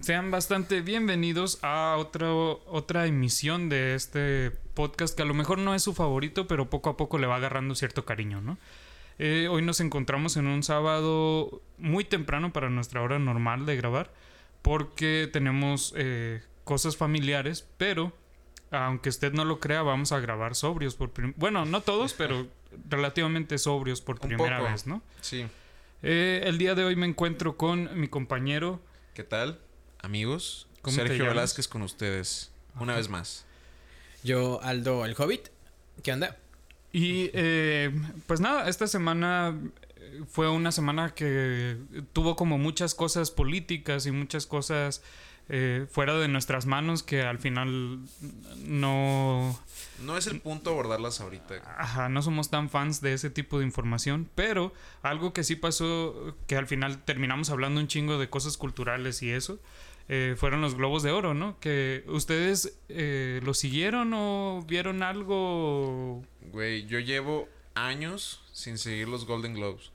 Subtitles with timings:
[0.00, 5.74] Sean bastante bienvenidos a otro, otra emisión de este podcast que a lo mejor no
[5.74, 8.58] es su favorito, pero poco a poco le va agarrando cierto cariño, ¿no?
[9.18, 14.12] Eh, hoy nos encontramos en un sábado muy temprano para nuestra hora normal de grabar,
[14.62, 18.12] porque tenemos eh, cosas familiares, pero
[18.70, 22.46] aunque usted no lo crea, vamos a grabar sobrios por Bueno, no todos, pero
[22.88, 24.70] relativamente sobrios por Un primera poco.
[24.70, 25.02] vez, ¿no?
[25.20, 25.44] Sí.
[26.04, 28.80] Eh, el día de hoy me encuentro con mi compañero.
[29.14, 29.58] ¿Qué tal,
[30.02, 30.66] amigos?
[30.82, 31.26] ¿Cómo te Sergio?
[31.26, 32.50] Velázquez con ustedes.
[32.78, 33.44] Una vez más.
[34.22, 35.48] Yo, Aldo el Hobbit.
[36.02, 36.36] ¿Qué onda?
[36.92, 37.90] Y eh,
[38.26, 39.54] pues nada, esta semana
[39.96, 41.76] eh, fue una semana que
[42.12, 45.02] tuvo como muchas cosas políticas y muchas cosas
[45.50, 48.00] eh, fuera de nuestras manos que al final
[48.64, 49.58] no,
[50.02, 51.62] No es el punto abordarlas ahorita.
[51.78, 54.72] ajá, no somos tan fans de ese tipo de información, pero
[55.02, 59.30] algo que sí pasó, que al final terminamos hablando un chingo de cosas culturales y
[59.30, 59.58] eso,
[60.08, 61.58] eh, fueron los Globos de Oro, ¿no?
[61.60, 66.22] Que ustedes eh, lo siguieron o vieron algo
[66.52, 69.90] Güey, yo llevo años sin seguir los Golden Globes.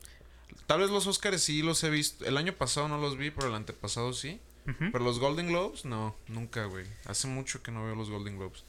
[0.67, 2.25] Tal vez los Oscars sí los he visto.
[2.25, 4.39] El año pasado no los vi, pero el antepasado sí.
[4.79, 6.85] Pero los Golden Globes, no, nunca, güey.
[7.05, 8.63] Hace mucho que no veo los Golden Globes.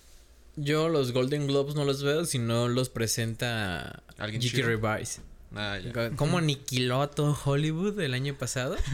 [0.57, 4.43] Yo los Golden Globes no los veo si no los presenta ¿Alguien?
[4.43, 5.21] Revise.
[5.55, 6.11] Ya.
[6.17, 8.77] ¿Cómo aniquiló a todo Hollywood el año pasado?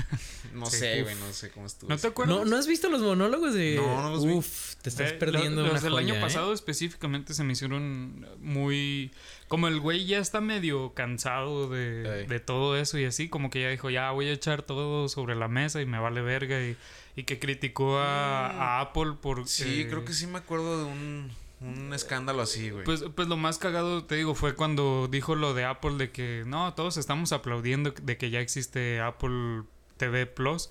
[0.53, 1.89] No Sí, sé, güey, no sé cómo estuvo.
[1.89, 2.37] ¿No te acuerdas?
[2.39, 3.77] ¿No, ¿No has visto los monólogos de.?
[3.77, 4.33] No, no los vi.
[4.33, 6.21] Uf, te estás Eh, perdiendo lo- una Los del joya, año ¿eh?
[6.21, 9.13] pasado específicamente se me hicieron muy...
[9.47, 13.61] Como el güey ya está medio cansado de, de todo eso y así, como que
[13.63, 16.77] ya dijo, ya voy a echar todo sobre la mesa y me vale verga y,
[17.15, 19.43] y que criticó a, a Apple por...
[19.43, 19.47] Mm.
[19.47, 22.85] Sí, eh, creo que sí me acuerdo de un, un escándalo así, güey.
[22.85, 26.45] Pues, pues lo más cagado, te digo, fue cuando dijo lo de Apple de que
[26.47, 29.63] no, todos estamos aplaudiendo de que ya existe Apple
[29.97, 30.71] TV Plus,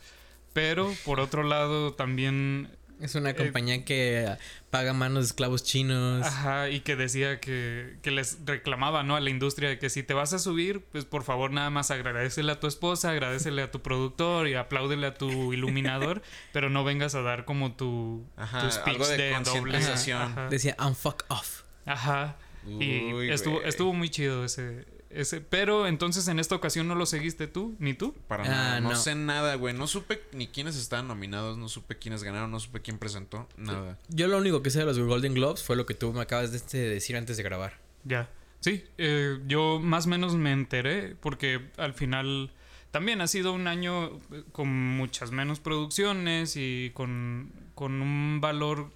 [0.54, 2.70] pero por otro lado también
[3.02, 4.30] Es una Eh, compañía que
[4.70, 6.26] paga manos de esclavos chinos.
[6.26, 9.16] Ajá, y que decía que, que les reclamaba, ¿no?
[9.16, 11.92] A la industria de que si te vas a subir, pues por favor nada más
[11.92, 16.22] agradecele a tu esposa, agradecele a tu productor y apláudele a tu iluminador,
[16.54, 19.78] pero no vengas a dar como tu, Ajá, tu speech algo de de, doble.
[19.78, 20.50] Ajá.
[20.50, 21.62] Decía, I'm fuck off.
[21.86, 22.36] Ajá.
[22.68, 23.70] Y Uy, estuvo, güey.
[23.70, 25.42] estuvo muy chido ese, ese.
[25.42, 28.14] Pero entonces en esta ocasión no lo seguiste tú, ni tú.
[28.28, 28.96] Para Ah, nada, no, no.
[28.96, 29.74] sé nada, güey.
[29.74, 33.98] No supe ni quiénes estaban nominados, no supe quiénes ganaron, no supe quién presentó, nada.
[34.10, 36.52] Yo lo único que sé de los Golden Globes fue lo que tú me acabas
[36.52, 37.78] de este, decir antes de grabar.
[38.04, 38.30] Ya.
[38.62, 42.52] Sí, eh, yo más o menos me enteré porque al final
[42.92, 48.92] también ha sido un año eh, con muchas menos producciones y con, con un valor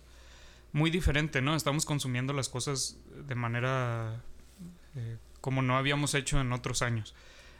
[0.73, 1.55] muy diferente, ¿no?
[1.55, 2.97] Estamos consumiendo las cosas
[3.27, 4.21] de manera
[4.95, 7.13] eh, como no habíamos hecho en otros años.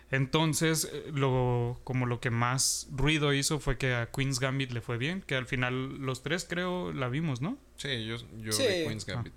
[0.09, 4.79] Entonces, eh, lo, como lo que más ruido hizo fue que a Queen's Gambit le
[4.79, 7.57] fue bien, que al final los tres creo la vimos, ¿no?
[7.77, 8.63] Sí, yo, yo Sí.
[8.63, 9.33] vi Queen's Gambit.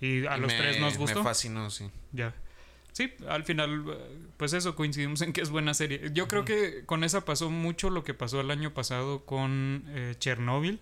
[0.00, 1.18] Y a Y los me- tres nos gustó.
[1.18, 1.90] Me fascinó, sí.
[2.12, 2.34] Ya.
[2.92, 6.10] Sí, al final, eh, pues eso, coincidimos en que es buena serie.
[6.12, 10.14] Yo creo que con esa pasó mucho lo que pasó el año pasado con eh,
[10.18, 10.80] Chernobyl,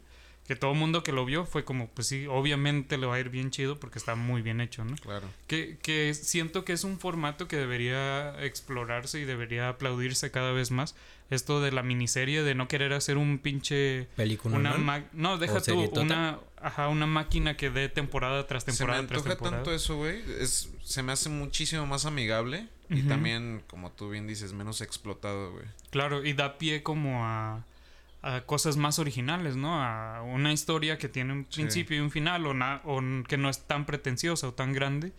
[0.49, 3.21] que todo el mundo que lo vio fue como, pues sí, obviamente le va a
[3.21, 4.97] ir bien chido porque está muy bien hecho, ¿no?
[4.97, 5.29] Claro.
[5.47, 10.71] Que, que siento que es un formato que debería explorarse y debería aplaudirse cada vez
[10.71, 10.95] más.
[11.31, 14.09] Esto de la miniserie, de no querer hacer un pinche...
[14.17, 14.57] Película.
[14.57, 14.79] Una ¿no?
[14.79, 16.01] ma- no, deja ¿O tú, serietota?
[16.01, 19.57] una, ajá, una máquina que dé temporada tras Se me temporada tras antoja temporada.
[19.59, 20.23] tanto eso, güey.
[20.41, 22.67] Es, se me hace muchísimo más amigable.
[22.91, 25.67] Y también, como tú bien dices, menos explotado, güey.
[25.91, 27.67] Claro, y da pie como a,
[28.35, 29.83] a cosas más originales, ¿no?
[29.83, 31.63] A una historia que tiene un Sí.
[31.63, 34.73] principio y un final, o, na- o n- que no es tan pretenciosa o tan
[34.73, 35.13] grande,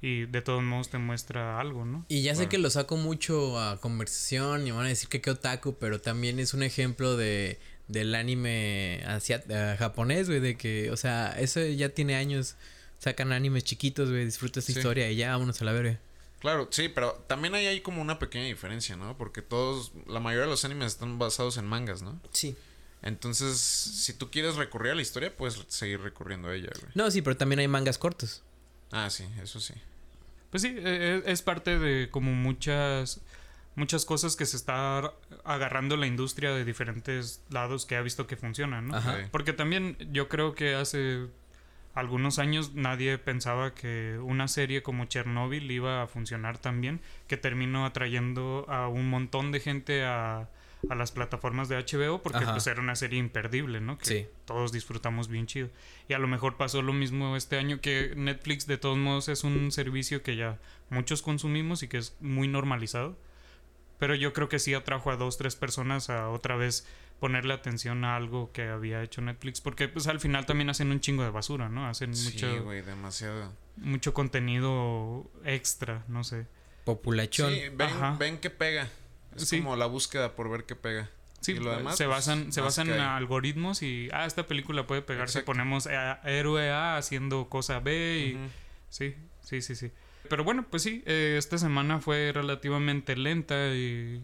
[0.00, 2.04] y de todos modos te muestra algo, ¿no?
[2.08, 5.30] Y ya sé que lo saco mucho a conversación y van a decir que qué
[5.30, 7.58] otaku, pero también es un ejemplo de
[7.88, 12.56] del anime asia- eh, japonés, güey, de que, o sea, eso ya tiene años.
[12.98, 14.78] Sacan animes chiquitos, güey, disfruta esta Sí.
[14.78, 15.98] historia y ya vámonos a la verga.
[16.40, 19.16] Claro, sí, pero también ahí hay como una pequeña diferencia, ¿no?
[19.18, 22.20] Porque todos, la mayoría de los animes están basados en mangas, ¿no?
[22.32, 22.56] Sí.
[23.02, 26.92] Entonces, si tú quieres recurrir a la historia, puedes seguir recurriendo a ella, güey.
[26.94, 28.42] No, sí, pero también hay mangas cortos.
[28.90, 29.74] Ah, sí, eso sí.
[30.50, 33.20] Pues sí, eh, es parte de como muchas
[33.74, 35.12] muchas cosas que se está
[35.44, 38.96] agarrando la industria de diferentes lados que ha visto que funcionan, ¿no?
[38.96, 39.28] Ajá.
[39.30, 41.28] Porque también yo creo que hace
[41.98, 47.36] algunos años nadie pensaba que una serie como Chernobyl iba a funcionar tan bien, que
[47.36, 50.48] terminó atrayendo a un montón de gente a,
[50.88, 52.52] a las plataformas de HBO porque Ajá.
[52.52, 53.98] pues era una serie imperdible, ¿no?
[53.98, 54.26] Que Sí.
[54.44, 55.70] todos disfrutamos bien chido.
[56.08, 59.42] Y a lo mejor pasó lo mismo este año que Netflix de todos modos es
[59.44, 60.58] un servicio que ya
[60.90, 63.16] muchos consumimos y que es muy normalizado.
[63.98, 66.86] Pero yo creo que sí atrajo a dos, tres personas a otra vez
[67.20, 69.60] ponerle atención a algo que había hecho Netflix.
[69.60, 71.86] Porque pues al final también hacen un chingo de basura, ¿no?
[71.88, 73.52] Hacen Sí, mucho, güey, demasiado.
[73.76, 76.46] mucho contenido extra, no sé.
[76.84, 77.52] Populachón.
[77.52, 78.16] Sí, ven, Ajá.
[78.18, 78.88] ven que pega.
[79.36, 79.58] Es Sí.
[79.58, 81.10] como la búsqueda por ver qué pega.
[81.40, 84.86] Sí, Y lo demás, se pues, basan, se basan en algoritmos y, ah, esta película
[84.88, 85.52] puede pegar si Exacto.
[85.52, 88.50] ponemos a héroe A haciendo cosa B y...
[88.88, 89.92] Sí, sí, sí, sí.
[90.28, 94.20] Pero bueno, pues sí, eh, esta semana fue relativamente lenta y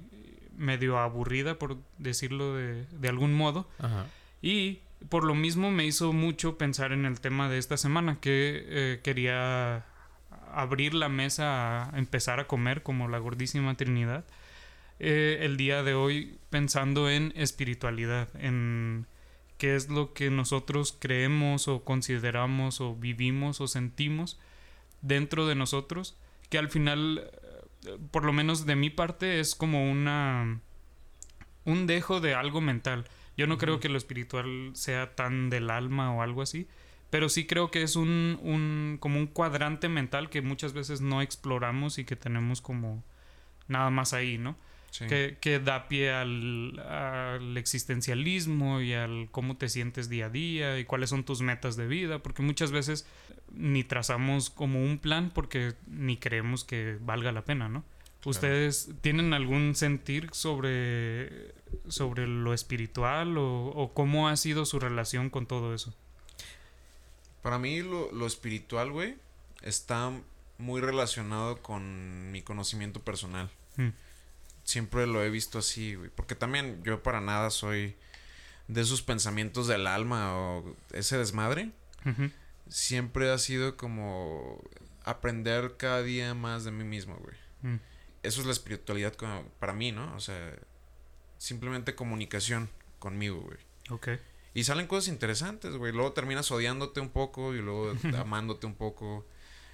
[0.56, 3.68] medio aburrida, por decirlo de, de algún modo.
[3.78, 4.06] Ajá.
[4.42, 8.64] Y por lo mismo me hizo mucho pensar en el tema de esta semana, que
[8.66, 9.84] eh, quería
[10.52, 14.24] abrir la mesa a empezar a comer como la gordísima Trinidad.
[15.00, 19.06] Eh, el día de hoy pensando en espiritualidad, en
[19.58, 24.38] qué es lo que nosotros creemos o consideramos o vivimos o sentimos
[25.02, 26.16] dentro de nosotros,
[26.48, 27.30] que al final,
[28.10, 30.60] por lo menos de mi parte, es como una
[31.64, 33.06] un dejo de algo mental.
[33.36, 36.68] Yo no creo que lo espiritual sea tan del alma o algo así,
[37.10, 41.22] pero sí creo que es un, un como un cuadrante mental que muchas veces no
[41.22, 43.02] exploramos y que tenemos como
[43.66, 44.56] nada más ahí, ¿no?
[44.94, 45.06] Sí.
[45.08, 50.78] que, que da pie al, al existencialismo y al cómo te sientes día a día
[50.78, 53.04] y cuáles son tus metas de vida, porque muchas veces
[53.52, 57.82] ni trazamos como un plan porque ni creemos que valga la pena, ¿no?
[58.24, 61.52] ¿Ustedes tienen algún sentir sobre,
[61.88, 65.92] sobre lo espiritual o, o cómo ha sido su relación con todo eso?
[67.42, 69.16] Para mí lo, lo espiritual, güey,
[69.62, 70.12] está
[70.58, 73.50] muy relacionado con mi conocimiento personal.
[73.76, 73.88] Mm.
[74.64, 76.10] Siempre lo he visto así, güey.
[76.10, 77.96] Porque también yo para nada soy
[78.66, 81.70] de esos pensamientos del alma o ese desmadre.
[82.68, 84.62] Siempre ha sido como
[85.04, 87.36] aprender cada día más de mí mismo, güey.
[87.62, 87.80] Mm.
[88.22, 90.14] Eso es la espiritualidad como- para mí, ¿no?
[90.16, 90.54] O sea,
[91.36, 93.58] simplemente comunicación conmigo, güey.
[93.90, 94.08] Ok.
[94.54, 95.92] Y salen cosas interesantes, güey.
[95.92, 99.26] Luego terminas odiándote un poco y luego amándote un poco.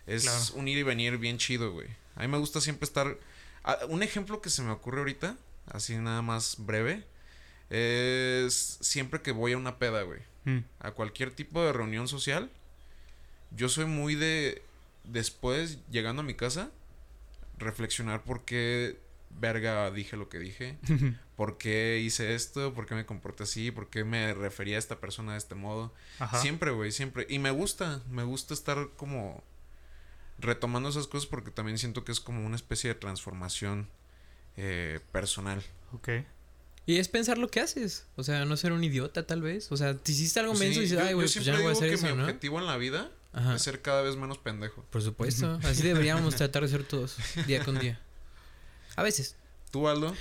[0.06, 0.44] Es Claro.
[0.54, 1.88] un ir y venir bien chido, güey.
[2.16, 3.16] A mí me gusta siempre estar...
[3.64, 5.36] Ah, un ejemplo que se me ocurre ahorita,
[5.66, 7.04] así nada más breve,
[7.68, 10.20] es siempre que voy a una peda, güey.
[10.44, 10.60] Mm.
[10.80, 12.50] A cualquier tipo de reunión social,
[13.50, 14.62] yo soy muy de...
[15.04, 16.70] Después, llegando a mi casa,
[17.58, 18.98] reflexionar por qué
[19.38, 20.76] verga dije lo que dije.
[21.36, 22.74] ¿Por qué hice esto?
[22.74, 23.70] ¿Por qué me comporté así?
[23.70, 25.92] ¿Por qué me refería a esta persona de este modo?
[26.18, 26.38] Ajá.
[26.38, 27.26] Siempre, güey, siempre.
[27.28, 29.42] Y me gusta, me gusta estar como
[30.40, 33.88] retomando esas cosas porque también siento que es como una especie de transformación
[34.56, 35.62] eh, personal.
[35.92, 36.08] Ok.
[36.86, 38.06] Y es pensar lo que haces.
[38.16, 39.70] O sea, no ser un idiota, tal vez.
[39.70, 41.52] O sea, te hiciste algo Pues menso sí, y dices, yo- ay, güey, pues ya
[41.52, 42.22] no voy a hacer que eso, mi ¿no?
[42.24, 43.54] objetivo en la vida Ajá.
[43.54, 44.84] es ser cada vez menos pendejo.
[44.90, 45.60] Por supuesto.
[45.62, 47.16] Así deberíamos tratar de ser todos,
[47.46, 48.00] día con día.
[48.96, 49.36] A veces.
[49.70, 50.16] ¿Tú, Aldo?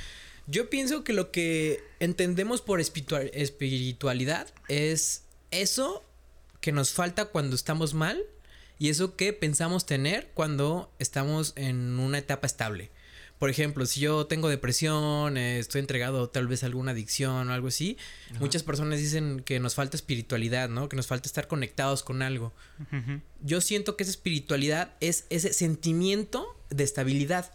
[0.48, 6.04] Yo pienso que lo que entendemos por espiritual- espiritualidad es eso
[6.62, 8.22] que nos falta cuando estamos mal
[8.80, 12.90] y eso que pensamos tener cuando estamos en una etapa estable.
[13.38, 17.54] Por ejemplo, si yo tengo depresión, eh, estoy entregado tal vez a alguna adicción o
[17.54, 17.98] algo así,
[18.40, 20.90] muchas personas dicen que nos falta espiritualidad, ¿no?
[20.90, 22.54] Que nos falta estar conectados con algo.
[23.42, 27.54] Yo siento que esa espiritualidad es ese sentimiento de estabilidad.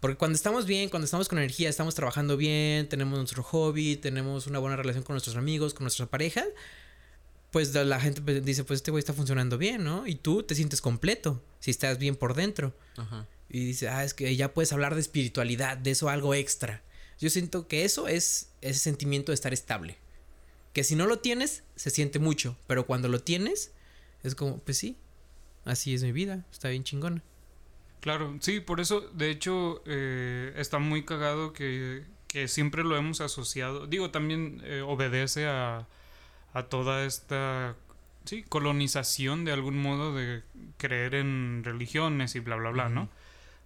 [0.00, 4.46] Porque cuando estamos bien, cuando estamos con energía, estamos trabajando bien, tenemos nuestro hobby, tenemos
[4.46, 6.44] una buena relación con nuestros amigos, con nuestra pareja,
[7.50, 10.06] pues la gente pues, dice, pues este güey está funcionando bien, ¿no?
[10.06, 12.74] Y tú te sientes completo, si estás bien por dentro.
[12.96, 13.26] Ajá.
[13.48, 16.82] Y dices, ah, es que ya puedes hablar de espiritualidad, de eso algo extra.
[17.18, 19.96] Yo siento que eso es ese sentimiento de estar estable.
[20.74, 23.72] Que si no lo tienes, se siente mucho, pero cuando lo tienes,
[24.22, 24.96] es como, pues sí,
[25.64, 27.22] así es mi vida, está bien chingona.
[28.00, 33.20] Claro, sí, por eso, de hecho, eh, está muy cagado que, que siempre lo hemos
[33.20, 33.86] asociado.
[33.86, 35.88] Digo, también eh, obedece a,
[36.52, 37.74] a toda esta,
[38.24, 40.42] sí, colonización de algún modo de
[40.76, 43.08] creer en religiones y bla, bla, bla, ¿no?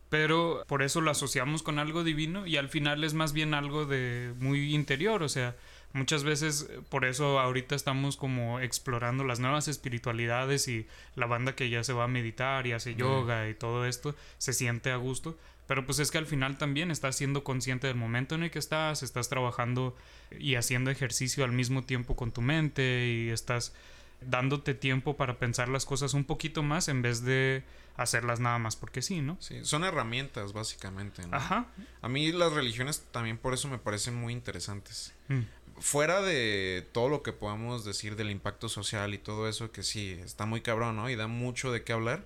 [0.08, 3.86] Pero por eso lo asociamos con algo divino y al final es más bien algo
[3.86, 5.56] de muy interior, o sea,
[5.92, 11.54] muchas veces eh, por eso ahorita estamos como explorando las nuevas espiritualidades y la banda
[11.54, 12.98] que ya se va a meditar y hace Mm.
[12.98, 16.90] yoga y todo esto se siente a gusto, pero pues es que al final también
[16.90, 19.96] estás siendo consciente del momento en el que estás, estás trabajando
[20.38, 23.72] y haciendo ejercicio al mismo tiempo con tu mente y estás
[24.20, 27.64] dándote tiempo para pensar las cosas un poquito más en vez de
[27.96, 29.36] hacerlas nada más porque sí, ¿no?
[29.40, 31.26] Sí, son herramientas, básicamente.
[31.26, 31.36] ¿no?
[31.36, 31.66] Ajá.
[32.00, 35.12] A mí las religiones también por eso me parecen muy interesantes.
[35.28, 35.40] Mm.
[35.82, 40.12] Fuera de todo lo que podamos decir del impacto social y todo eso, que sí,
[40.24, 41.10] está muy cabrón, ¿no?
[41.10, 42.24] Y da mucho de qué hablar.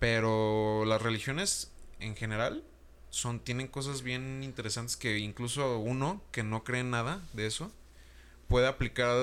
[0.00, 1.70] Pero las religiones
[2.00, 2.64] en general
[3.10, 7.70] son, tienen cosas bien interesantes que incluso uno que no cree en nada de eso,
[8.48, 9.14] puede aplicar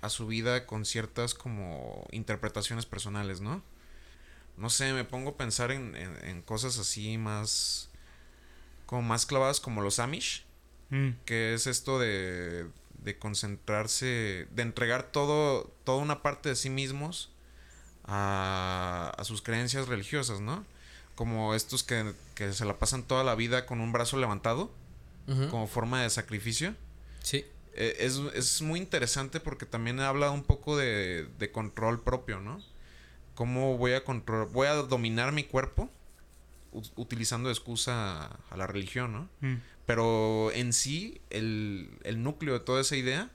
[0.00, 3.64] a su vida con ciertas como interpretaciones personales, ¿no?
[4.56, 7.90] No sé, me pongo a pensar en, en, en cosas así más
[8.86, 10.44] como más clavadas como los Amish,
[10.92, 12.66] Mm, que es esto de,
[13.04, 17.30] de concentrarse, de entregar todo, toda una parte de sí mismos
[18.04, 20.64] a, a sus creencias religiosas, ¿no?
[21.14, 24.70] Como estos que, que se la pasan toda la vida con un brazo levantado,
[25.50, 26.74] como forma de sacrificio.
[27.22, 27.46] Sí.
[27.74, 32.60] Eh, es, es muy interesante porque también habla un poco de, de control propio, ¿no?
[33.34, 35.88] Cómo voy a control, voy a dominar mi cuerpo
[36.96, 39.28] utilizando de excusa a, la religión, ¿no?
[39.40, 43.30] mm, Pero en sí, el, el núcleo de toda esa idea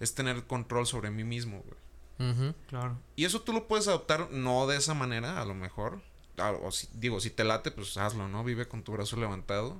[0.00, 2.54] es tener control sobre mí mismo, güey.
[2.68, 2.98] Claro.
[3.16, 6.00] Y eso tú lo puedes adoptar no de esa manera, a lo mejor.
[6.38, 8.42] Ah, O si- digo, si te late, pues hazlo, ¿no?
[8.44, 9.78] Vive con tu brazo levantado.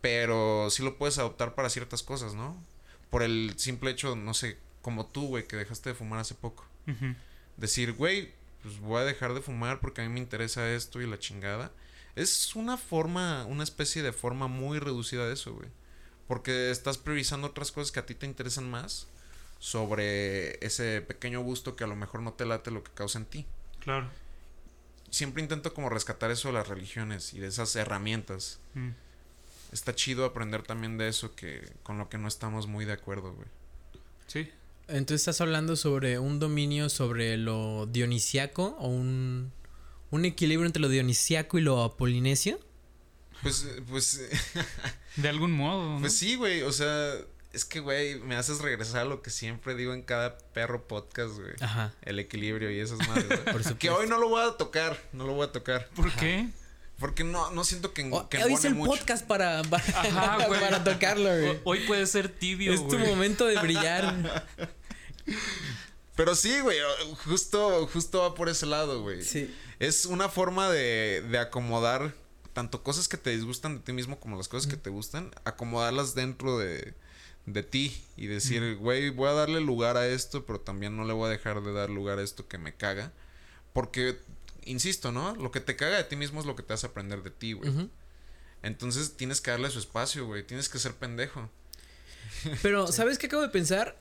[0.00, 2.56] Pero sí lo puedes adoptar para ciertas cosas, ¿no?
[3.10, 6.64] Por el simple hecho, no sé, como tú, güey, que dejaste de fumar hace poco.
[7.56, 11.06] Decir, güey, pues voy a dejar de fumar porque a mí me interesa esto y
[11.06, 11.70] la chingada.
[12.16, 15.68] Es una forma, una especie de forma muy reducida de eso, güey.
[16.26, 19.06] Porque estás priorizando otras cosas que a ti te interesan más
[19.58, 23.26] sobre ese pequeño gusto que a lo mejor no te late lo que causa en
[23.26, 23.46] ti.
[23.80, 24.08] Claro.
[25.10, 28.60] Siempre intento como rescatar eso de las religiones y de esas herramientas.
[28.74, 28.90] Mm,
[29.72, 33.32] Está chido aprender también de eso que con lo que no estamos muy de acuerdo,
[33.32, 33.48] güey.
[34.26, 34.50] Sí.
[34.88, 39.52] Entonces estás hablando sobre un dominio sobre lo dionisiaco o un,
[40.10, 42.58] un equilibrio entre lo dionisiaco y lo apolinesio.
[43.42, 44.20] Pues, pues,
[45.16, 45.94] De algún modo.
[45.94, 46.00] ¿no?
[46.00, 46.62] pues sí, güey.
[46.62, 47.14] O sea,
[47.52, 51.34] es que, güey, me haces regresar a lo que siempre digo en cada perro podcast,
[51.36, 51.54] güey.
[51.60, 51.94] Ajá.
[52.02, 53.44] El equilibrio y esas madres, güey.
[53.64, 55.88] Por Que hoy no lo voy a tocar, no lo voy a tocar.
[55.94, 56.20] ¿Por Ajá.
[56.20, 56.48] qué?
[56.98, 58.90] Porque no, no siento que, Oh, que hoy es el mucho.
[58.92, 60.60] podcast para, para, Ajá, güey.
[60.60, 61.58] para tocarlo, güey.
[61.64, 64.46] Hoy puede ser tibio, Es tu momento de brillar.
[66.20, 66.76] Pero sí, güey,
[67.24, 69.22] justo, justo va por ese lado, güey.
[69.22, 69.50] Sí.
[69.78, 72.12] Es una forma de, de acomodar
[72.52, 76.14] tanto cosas que te disgustan de ti mismo como las cosas que te gustan, acomodarlas
[76.14, 76.92] dentro de,
[77.46, 81.14] de ti y decir, güey, voy a darle lugar a esto, pero también no le
[81.14, 83.14] voy a dejar de dar lugar a esto que me caga.
[83.72, 84.18] Porque,
[84.66, 85.34] insisto, ¿no?
[85.36, 87.54] Lo que te caga de ti mismo es lo que te hace aprender de ti,
[87.54, 87.88] güey.
[88.62, 90.46] Entonces tienes que darle su espacio, güey.
[90.46, 91.48] Tienes que ser pendejo.
[92.60, 93.96] Pero, ¿sabes qué acabo de pensar?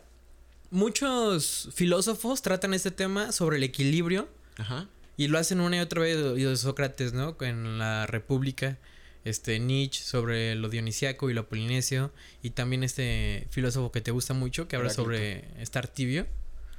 [0.71, 4.87] Muchos filósofos tratan este tema sobre el equilibrio Ajá.
[5.17, 6.17] y lo hacen una y otra vez.
[6.37, 7.35] Y de Sócrates, ¿no?
[7.41, 8.77] En la República.
[9.25, 12.11] Este Nietzsche sobre lo dionisiaco y lo polinesio.
[12.41, 15.03] Y también este filósofo que te gusta mucho que habla Heráclito.
[15.03, 16.27] sobre estar tibio.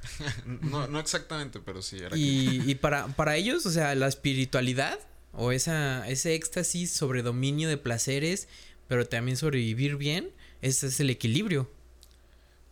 [0.61, 1.97] No, no exactamente, pero sí.
[2.15, 4.97] Y, y para, para ellos, o sea, la espiritualidad
[5.33, 8.47] o esa, ese éxtasis sobre dominio de placeres,
[8.87, 10.31] pero también sobre vivir bien,
[10.63, 11.69] ese es el equilibrio.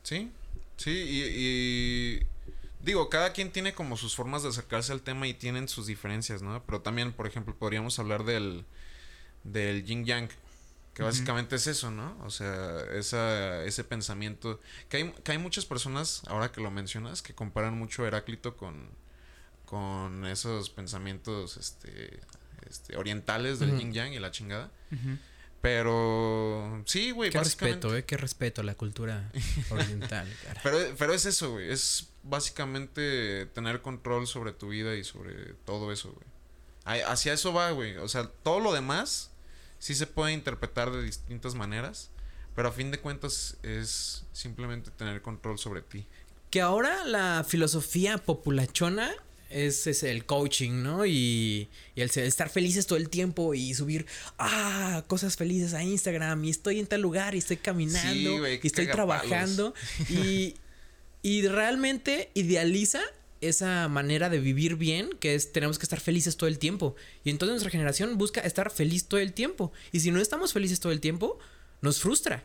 [0.02, 0.32] Sí,
[0.80, 2.28] sí, y, y
[2.82, 6.42] digo, cada quien tiene como sus formas de acercarse al tema y tienen sus diferencias,
[6.42, 6.64] ¿no?
[6.66, 8.66] Pero también, por ejemplo, podríamos hablar del,
[9.44, 10.30] del yin yang,
[10.94, 12.18] que básicamente es eso, ¿no?
[12.26, 14.60] O sea, esa, ese pensamiento,
[14.90, 18.90] que hay, que hay muchas personas, ahora que lo mencionas, que comparan mucho Heráclito con,
[19.66, 22.20] con esos pensamientos, este,
[22.70, 23.80] este orientales del Ujú.
[23.80, 24.72] yin yang y la chingada.
[24.92, 25.18] Ujú.
[25.62, 27.88] Pero sí, güey, Qué básicamente.
[27.88, 28.06] respeto, ¿eh?
[28.06, 29.32] Qué respeto a la cultura
[29.70, 30.62] oriental, cara.
[30.64, 31.70] Pero, pero es eso, güey.
[31.72, 37.02] Es básicamente tener control sobre tu vida y sobre todo eso, güey.
[37.04, 37.98] Hacia eso va, güey.
[37.98, 39.32] O sea, todo lo demás
[39.80, 42.10] sí se puede interpretar de distintas maneras.
[42.56, 46.08] Pero a fin de cuentas es simplemente tener control sobre ti.
[46.50, 49.12] Que ahora la filosofía populachona
[49.50, 51.06] es, es el coaching, ¿no?
[51.06, 54.06] Y, y el estar felices todo el tiempo y subir
[54.38, 58.68] ah, cosas felices a Instagram y estoy en tal lugar y estoy caminando Sí, y
[58.68, 59.74] estoy trabajando
[60.10, 60.56] y,
[61.22, 63.02] y realmente idealiza
[63.42, 66.96] esa manera de vivir bien, que es tenemos que estar felices todo el tiempo.
[67.24, 69.72] Y entonces nuestra generación busca estar feliz todo el tiempo.
[69.94, 71.40] Y si no estamos felices todo el tiempo,
[71.82, 72.44] nos frustra.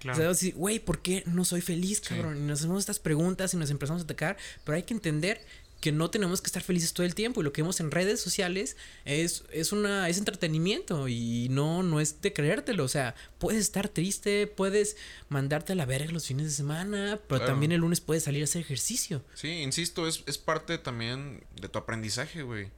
[0.00, 0.30] Claro.
[0.30, 2.08] O sea, güey, ¿por qué no soy feliz, Sí.
[2.08, 2.36] cabrón?
[2.36, 5.40] Y nos hacemos estas preguntas y nos empezamos a atacar, pero hay que entender
[5.80, 8.18] que no tenemos que estar felices todo el tiempo y lo que vemos en redes
[8.20, 13.60] sociales es, es una es entretenimiento y no no es de creértelo, o sea, puedes
[13.60, 14.96] estar triste, puedes
[15.28, 17.52] mandarte a la verga los fines de semana, pero Claro.
[17.52, 19.22] también el lunes puedes salir a hacer ejercicio.
[19.34, 22.70] Sí, insisto, es, es parte también de tu aprendizaje, güey.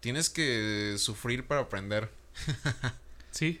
[0.00, 2.10] Tienes que sufrir para aprender.
[3.30, 3.60] Sí.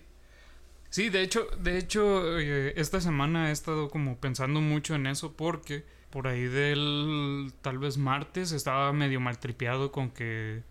[0.90, 5.34] Sí, de hecho, de hecho, eh, esta semana he estado como pensando mucho en eso
[5.34, 10.62] porque por ahí del tal vez martes estaba medio maltripeado con que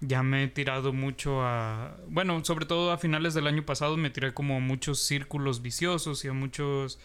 [0.00, 1.96] ya me he tirado mucho a...
[2.08, 6.24] Bueno, sobre todo a finales del año pasado me tiré como a muchos círculos viciosos
[6.24, 6.98] y a muchos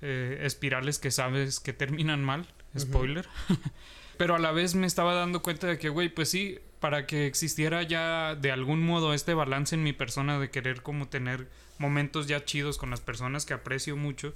[0.00, 2.46] eh, espirales que sabes que terminan mal,
[2.78, 3.28] spoiler.
[4.16, 7.26] Pero a la vez me estaba dando cuenta de que, güey, pues sí, para que
[7.26, 12.26] existiera ya de algún modo este balance en mi persona de querer como tener momentos
[12.26, 14.34] ya chidos con las personas que aprecio mucho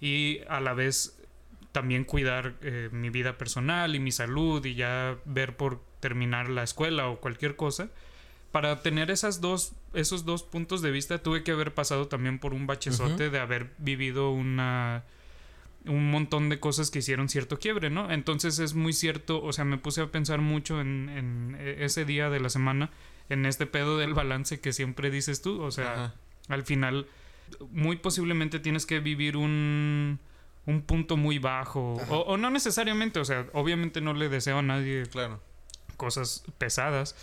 [0.00, 1.16] y a la vez
[1.72, 6.62] también cuidar eh, mi vida personal y mi salud y ya ver por terminar la
[6.62, 7.90] escuela o cualquier cosa.
[8.50, 12.52] Para tener esas dos, esos dos puntos de vista tuve que haber pasado también por
[12.52, 15.04] un bachezote de haber vivido una
[15.86, 18.10] un montón de cosas que hicieron cierto quiebre, ¿no?
[18.10, 22.28] Entonces es muy cierto, o sea, me puse a pensar mucho en, en ese día
[22.30, 22.90] de la semana,
[23.28, 26.14] en este pedo del balance que siempre dices tú, o sea,
[26.48, 27.06] al final
[27.70, 30.18] muy posiblemente tienes que vivir un,
[30.66, 34.62] un punto muy bajo, o, o, no necesariamente, o sea, obviamente no le deseo a
[34.62, 35.40] nadie claro.
[35.96, 37.16] cosas pesadas,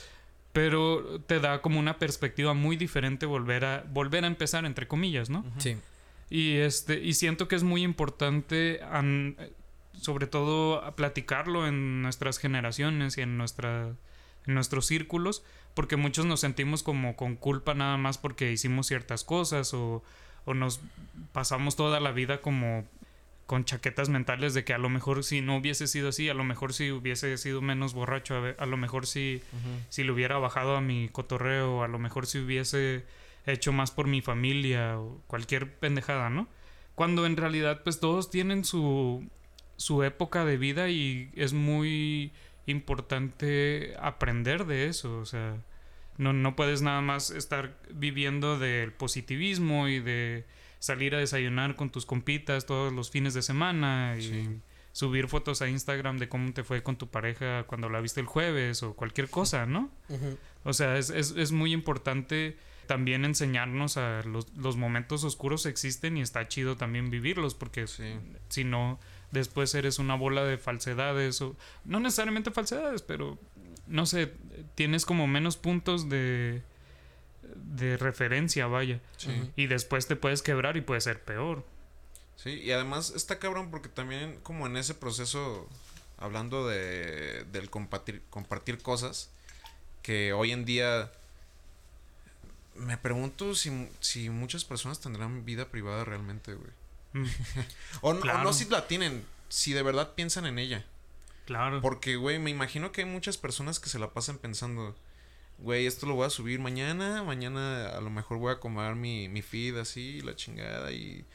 [0.52, 5.30] pero te da como una perspectiva muy diferente volver a volver a empezar entre comillas,
[5.30, 5.46] ¿no?
[5.58, 5.78] Sí.
[6.30, 9.38] Y este y siento que es muy importante an,
[9.94, 13.96] sobre todo a platicarlo en nuestras generaciones y en nuestra
[14.46, 15.44] en nuestros círculos,
[15.74, 20.04] porque muchos nos sentimos como con culpa nada más porque hicimos ciertas cosas o,
[20.46, 20.80] o nos
[21.34, 22.86] pasamos toda la vida como
[23.46, 26.44] con chaquetas mentales de que a lo mejor si no hubiese sido así, a lo
[26.44, 29.86] mejor si hubiese sido menos borracho, a, ver, a lo mejor si, uh -huh.
[29.90, 33.06] si le hubiera bajado a mi cotorreo, a lo mejor si hubiese
[33.52, 36.48] hecho más por mi familia o cualquier pendejada, ¿no?
[36.96, 39.28] Cuando en realidad pues todos tienen su,
[39.78, 42.32] su época de vida y es muy
[42.66, 45.58] importante aprender de eso, o sea,
[46.18, 50.46] no, no puedes nada más estar viviendo del positivismo y de
[50.80, 54.62] salir a desayunar con tus compitas todos los fines de semana y sí.
[54.92, 58.28] subir fotos a Instagram de cómo te fue con tu pareja cuando la viste el
[58.28, 59.92] jueves o cualquier cosa, ¿no?
[60.10, 60.38] Uh -huh.
[60.64, 66.18] O sea, es, es, es, muy importante también enseñarnos a los, los, momentos oscuros existen
[66.18, 68.16] y está chido también vivirlos porque sí.
[68.50, 69.00] si no,
[69.32, 73.38] después eres una bola de falsedades o no necesariamente falsedades, pero
[73.86, 74.34] no sé,
[74.76, 76.64] tienes como menos puntos de
[77.56, 79.00] de referencia, vaya.
[79.18, 79.52] Sí.
[79.56, 81.66] Y después te puedes quebrar y puede ser peor.
[82.36, 85.68] Sí, y además está cabrón porque también como en ese proceso,
[86.18, 89.32] hablando de del compartir, compartir cosas,
[90.02, 91.12] que hoy en día
[92.78, 96.72] me pregunto si, si muchas personas tendrán vida privada realmente, güey.
[97.14, 97.26] Mm.
[98.02, 98.40] o, no, claro.
[98.40, 100.86] o no si la tienen, si de verdad piensan en ella.
[101.46, 101.82] Claro.
[101.82, 104.96] Porque, güey, me imagino que hay muchas personas que se la pasan pensando,
[105.60, 109.30] güey, esto lo voy a subir mañana, mañana a lo mejor voy a acomodar mi,
[109.30, 111.26] mi feed así, la chingada y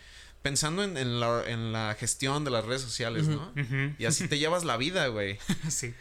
[0.43, 3.53] pensando en, en, la, en la gestión de las redes sociales, ¿no?
[3.57, 3.95] Uh -huh.
[3.99, 5.39] Y así te llevas la vida, güey.
[5.69, 5.95] sí.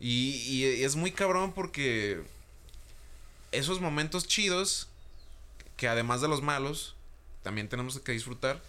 [0.00, 2.22] Y, y, es muy cabrón porque
[3.52, 4.88] esos momentos chidos,
[5.76, 6.96] que además de los malos,
[7.42, 8.60] también tenemos que disfrutar.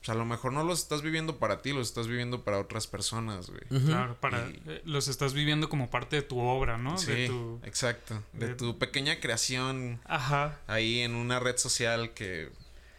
[0.00, 2.86] Pues a lo mejor no los estás viviendo para ti, los estás viviendo para otras
[2.86, 3.60] personas, güey.
[3.68, 3.86] Uh -huh.
[3.86, 6.96] Claro, para, y, eh, los estás viviendo como parte de tu obra, ¿no?
[6.96, 8.22] Sí, de tu, exacto.
[8.32, 10.00] De, de, tu pequeña creación.
[10.06, 10.58] Ajá.
[10.66, 12.50] Ahí en una red social que,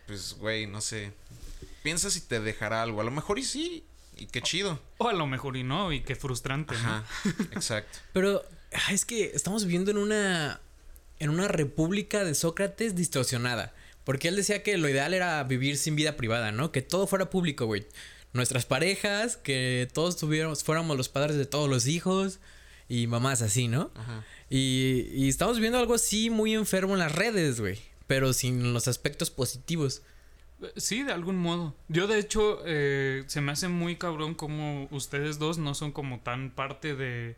[0.05, 1.11] pues, güey, no sé.
[1.81, 3.01] Piensa si te dejará algo.
[3.01, 3.83] A lo mejor y sí.
[4.15, 4.79] Y qué chido.
[4.99, 5.91] O a lo mejor y no.
[5.91, 7.31] Y qué frustrante, Ajá, ¿no?
[7.53, 7.97] exacto.
[8.13, 8.43] Pero
[8.91, 10.61] es que estamos viviendo en una.
[11.21, 13.73] En una república de Sócrates distorsionada.
[14.03, 16.71] Porque él decía que lo ideal era vivir sin vida privada, ¿no?
[16.71, 17.85] Que todo fuera público, güey.
[18.33, 22.39] Nuestras parejas, que todos tuviéramos, fuéramos los padres de todos los hijos
[22.89, 23.91] y mamás así, ¿no?
[23.95, 24.25] Ajá.
[24.49, 27.79] Y, y estamos viendo algo así muy enfermo en las redes, güey.
[28.07, 30.01] Pero sin los aspectos positivos.
[30.75, 31.75] Sí, de algún modo.
[31.87, 36.19] Yo de hecho eh, se me hace muy cabrón como ustedes dos no son como
[36.19, 37.35] tan parte de...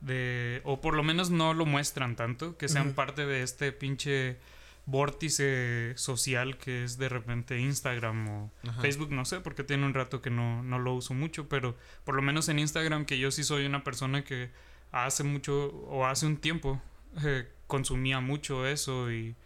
[0.00, 2.94] de o por lo menos no lo muestran tanto, que sean uh -huh.
[2.94, 4.38] parte de este pinche
[4.86, 8.80] vórtice social que es de repente Instagram o Ajá.
[8.80, 12.14] Facebook, no sé, porque tiene un rato que no, no lo uso mucho, pero por
[12.14, 14.50] lo menos en Instagram, que yo sí soy una persona que
[14.90, 16.80] hace mucho o hace un tiempo
[17.24, 19.36] eh, consumía mucho eso y,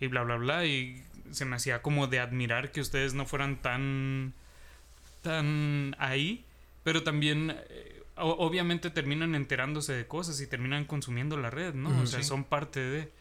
[0.00, 3.60] y bla, bla, bla, y se me hacía como de admirar que ustedes no fueran
[3.60, 4.32] tan,
[5.22, 6.44] tan ahí,
[6.84, 7.56] pero también...
[7.68, 11.90] Eh, obviamente terminan enterándose de cosas y terminan consumiendo la red, ¿no?
[11.90, 12.28] Uh -huh, o sea, sí.
[12.28, 13.12] son parte de...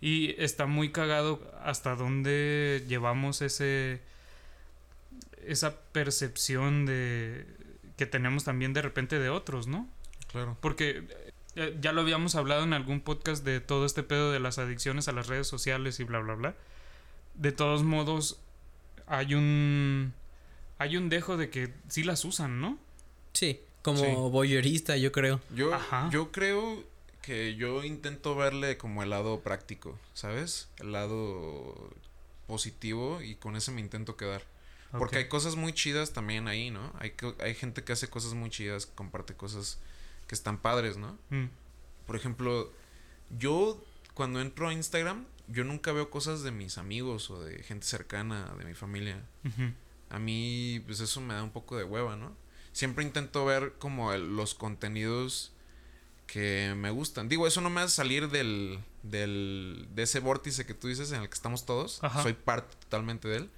[0.00, 4.00] Y está muy cagado hasta dónde llevamos ese
[5.44, 7.46] esa percepción de
[7.96, 9.88] que tenemos también de repente de otros, ¿no?
[10.30, 10.56] Claro.
[10.60, 11.04] Porque
[11.56, 15.08] eh, ya lo habíamos hablado en algún podcast de todo este pedo de las adicciones
[15.08, 16.54] a las redes sociales y bla bla bla.
[17.34, 18.40] De todos modos
[19.06, 20.12] hay un
[20.78, 22.78] hay un dejo de que sí las usan, ¿no?
[23.32, 23.60] Sí,
[23.94, 24.32] como sí.
[24.32, 25.40] voyeurista, yo creo.
[25.54, 26.08] Yo Ajá.
[26.10, 26.82] yo creo
[27.22, 30.68] que yo intento verle como el lado práctico, ¿sabes?
[30.78, 31.90] El lado
[32.46, 34.42] positivo y con ese me intento quedar.
[34.92, 36.92] Porque hay cosas muy chidas también ahí, ¿no?
[36.98, 39.78] Hay, co- hay gente que hace cosas muy chidas, que comparte cosas
[40.26, 41.18] que están padres, ¿no?
[41.28, 41.48] Mm,
[42.06, 42.72] Por ejemplo,
[43.38, 47.86] yo cuando entro a Instagram, yo nunca veo cosas de mis amigos o de gente
[47.86, 49.22] cercana, de mi familia.
[50.08, 52.34] A mí, pues eso me da un poco de hueva, ¿no?
[52.72, 55.52] Siempre intento ver como el- los contenidos
[56.26, 57.28] que me gustan.
[57.28, 61.22] Digo, eso no me hace salir del, del, de ese vórtice que tú dices en
[61.22, 62.02] el que estamos todos.
[62.04, 62.22] Ajá.
[62.22, 63.50] Soy parte totalmente de él.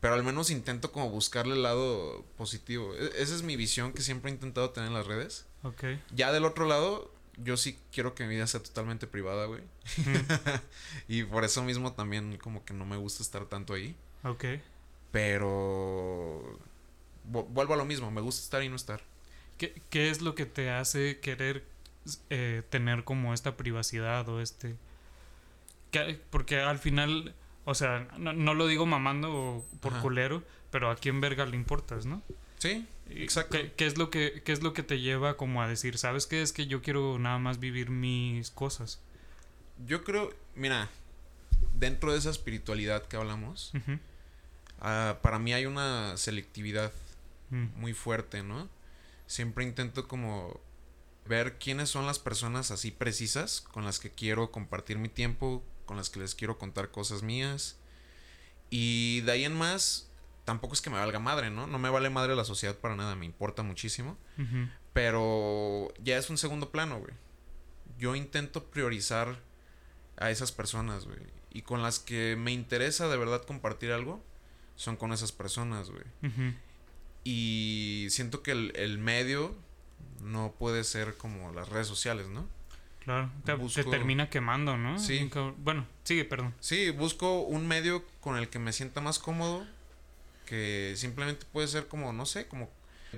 [0.00, 2.94] Pero al menos intento como buscarle el lado positivo.
[2.94, 5.46] E- esa es mi visión que siempre he intentado tener en las redes.
[5.64, 5.82] Ok.
[6.14, 9.62] Ya del otro lado, yo sí quiero que mi vida sea totalmente privada, güey.
[9.96, 10.16] Mm,
[11.08, 13.96] Y por eso mismo también como que no me gusta estar tanto ahí.
[14.22, 14.44] ok.
[15.10, 16.58] Pero...
[17.30, 19.00] vu- Vuelvo a lo mismo, me gusta estar y no estar.
[19.58, 21.64] ¿Qué, qué es lo que te hace querer
[22.30, 24.76] eh, tener como esta privacidad o este...
[25.90, 27.34] que- porque al final,
[27.64, 30.02] o sea, no, no lo digo mamando o por Ajá.
[30.02, 32.22] culero, pero a quién verga le importas, ¿no?
[32.58, 33.56] Sí, Exacto.
[33.56, 36.26] ¿Qué, qué es lo que, ¿Qué es lo que te lleva como a decir, sabes
[36.26, 36.42] qué?
[36.42, 38.98] Es que yo quiero nada más vivir mis cosas.
[39.86, 40.88] yo creo, mira,
[41.74, 43.72] dentro de esa espiritualidad que hablamos,
[44.80, 46.92] ah, para mí hay una selectividad
[47.50, 48.68] mm, muy fuerte, ¿no?
[49.26, 50.60] Siempre intento como
[51.26, 55.96] ver quiénes son las personas así precisas con las que quiero compartir mi tiempo, con
[55.96, 57.78] las que les quiero contar cosas mías.
[58.70, 60.10] Y de ahí en más,
[60.44, 61.66] tampoco es que me valga madre, ¿no?
[61.66, 64.16] No me vale madre la sociedad para nada, me importa muchísimo.
[64.92, 67.12] Pero ya es un segundo plano, güey.
[67.98, 69.40] Yo intento priorizar
[70.16, 71.18] a esas personas, güey.
[71.50, 74.22] Y con las que me interesa de verdad compartir algo,
[74.74, 76.04] son con esas personas, güey.
[77.28, 79.52] Y siento que el, el medio
[80.22, 82.48] no puede ser como las redes sociales, ¿no?
[83.00, 84.98] Claro, te, termina quemando, ¿no?
[85.00, 85.28] Sí.
[85.58, 86.54] Bueno, sigue, perdón.
[86.60, 89.66] Sí, busco un medio con el que me sienta más cómodo,
[90.44, 92.70] que simplemente puede ser como, no sé, como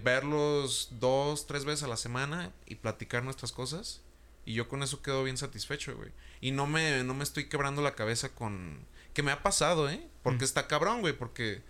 [0.03, 4.01] verlos dos, tres veces a la semana y platicar nuestras cosas.
[4.47, 6.11] Y yo con eso quedo bien satisfecho, güey.
[6.41, 8.79] Y no me, no me estoy quebrando la cabeza con...
[9.13, 10.07] Que me ha pasado, ¿eh?
[10.23, 10.45] Porque Mm.
[10.45, 11.13] está cabrón, güey.
[11.13, 11.63] Porque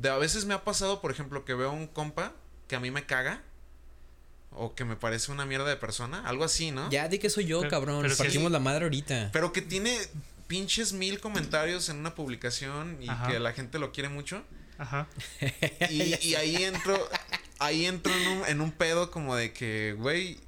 [0.00, 2.32] de a veces me ha pasado, por ejemplo, que veo un compa
[2.68, 3.42] que a mí me caga.
[4.50, 6.26] O que me parece una mierda de persona.
[6.26, 6.88] Algo así, ¿no?
[6.90, 8.02] Ya di que soy yo, Pero- cabrón.
[8.02, 8.22] pero sí.
[8.22, 9.28] partimos la madre ahorita.
[9.32, 9.96] Pero que tiene
[10.46, 13.28] pinches mil comentarios en una publicación y Ajá.
[13.28, 14.42] que la gente lo quiere mucho.
[14.78, 15.06] Ajá.
[15.90, 16.96] Y, y ahí entro,
[17.58, 20.38] ahí entro en un, en un pedo como de que, güey,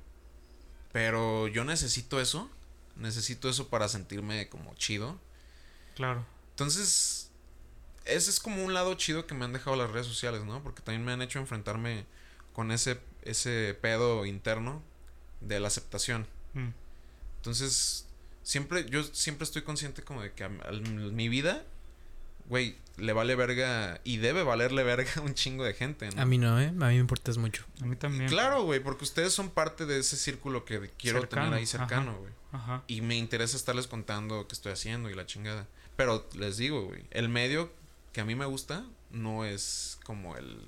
[0.92, 2.50] pero yo necesito eso.
[2.96, 5.18] Necesito eso para sentirme como chido.
[5.94, 6.24] Claro.
[6.50, 7.19] Entonces,
[8.10, 10.62] ese es como un lado chido que me han dejado las redes sociales, ¿no?
[10.62, 12.06] Porque también me han hecho enfrentarme
[12.52, 14.82] con ese, ese pedo interno
[15.40, 16.26] de la aceptación.
[16.54, 16.68] Mm,
[17.36, 18.06] Entonces,
[18.42, 21.64] siempre, yo siempre estoy consciente como de que a, a mi vida,
[22.46, 26.20] güey, le vale verga y debe valerle verga a un chingo de gente, ¿no?
[26.20, 26.66] A mí no, ¿eh?
[26.66, 27.64] A mí me importas mucho.
[27.80, 28.28] A mí también.
[28.28, 32.18] Claro, güey, porque ustedes son parte de ese círculo que quiero Cercano, tener ahí cercano,
[32.18, 32.32] güey.
[32.52, 32.82] Ajá.
[32.88, 35.66] Y me interesa estarles contando qué estoy haciendo y la chingada.
[35.96, 37.72] Pero les digo, güey, el medio
[38.12, 40.60] que a mí me gusta no es como el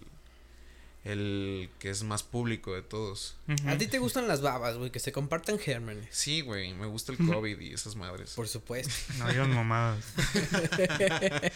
[1.04, 3.36] el que es más público de todos.
[3.66, 6.06] A ti te gustan las babas, güey, que se compartan gérmenes.
[6.10, 8.34] Sí, güey, me gusta el COVID y esas madres.
[8.34, 8.92] Por supuesto.
[9.18, 10.04] No digas mamadas.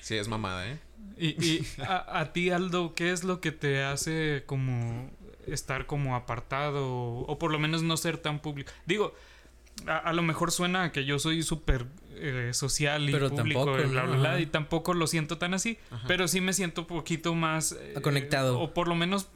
[0.00, 0.78] Sí, es mamada, ¿eh?
[1.18, 5.10] Y, y a, a ti, Aldo, ¿qué es lo que te hace como
[5.48, 8.70] estar como apartado o, o por lo menos no ser tan público?
[8.86, 9.16] Digo,
[9.88, 11.86] a, a lo mejor suena a que yo soy súper
[12.18, 14.08] eh, social y Pero público tampoco, y bla, ¿no?
[14.12, 16.04] bla, bla, y tampoco lo siento tan así, Ajá.
[16.08, 17.72] pero sí me siento un poquito más...
[17.72, 18.58] eh, Conectado.
[18.60, 19.28] O por lo menos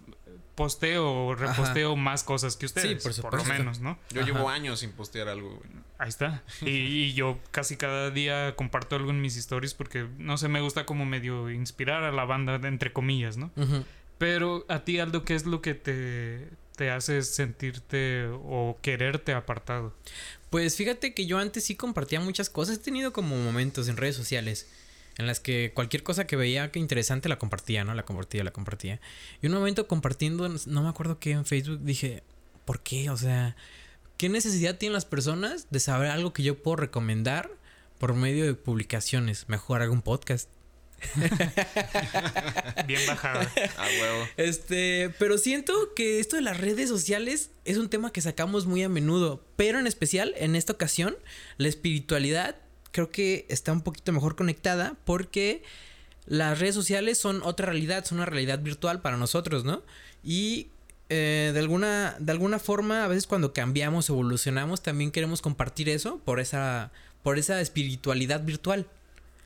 [0.54, 3.02] posteo o reposteo más cosas que ustedes.
[3.02, 3.52] por por, lo supuesto.
[3.62, 3.98] menos, ¿no?
[4.10, 4.30] Yo Ajá.
[4.30, 5.70] llevo años sin postear algo, güey.
[5.98, 6.42] Ahí está.
[6.62, 10.60] Y, y yo casi cada día comparto algo en mis stories porque, no sé, me
[10.60, 13.50] gusta como medio inspirar a la banda, entre comillas, ¿no?
[14.18, 16.48] Pero a ti, Aldo, ¿qué es lo que te,
[16.80, 19.94] te hace sentirte o quererte apartado?
[20.48, 22.78] Pues fíjate que yo antes sí compartía muchas cosas.
[22.78, 24.66] He tenido como momentos en redes sociales
[25.18, 27.92] en las que cualquier cosa que veía que interesante la compartía, ¿no?
[27.92, 28.98] La compartía, la compartía.
[29.42, 32.22] Y un momento compartiendo, no me acuerdo qué, en Facebook dije,
[32.64, 33.10] ¿por qué?
[33.10, 33.56] O sea,
[34.16, 37.50] ¿qué necesidad tienen las personas de saber algo que yo puedo recomendar
[37.98, 39.50] por medio de publicaciones?
[39.50, 40.48] Mejor hago un podcast.
[42.86, 43.50] Bien bajada.
[43.76, 44.28] A huevo.
[44.36, 48.82] Este, pero siento que esto de las redes sociales es un tema que sacamos muy
[48.82, 51.16] a menudo, pero en especial en esta ocasión
[51.56, 52.56] la espiritualidad
[52.92, 55.62] creo que está un poquito mejor conectada porque
[56.26, 59.82] las redes sociales son otra realidad, son una realidad virtual para nosotros, ¿no?
[60.22, 60.68] Y
[61.08, 66.18] eh, de alguna de alguna forma a veces cuando cambiamos, evolucionamos, también queremos compartir eso
[66.18, 68.86] por esa por esa espiritualidad virtual.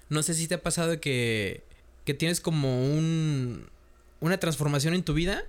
[0.08, 1.62] No sé si te ha pasado que
[2.04, 3.66] que tienes como un
[4.20, 5.44] una transformación en tu vida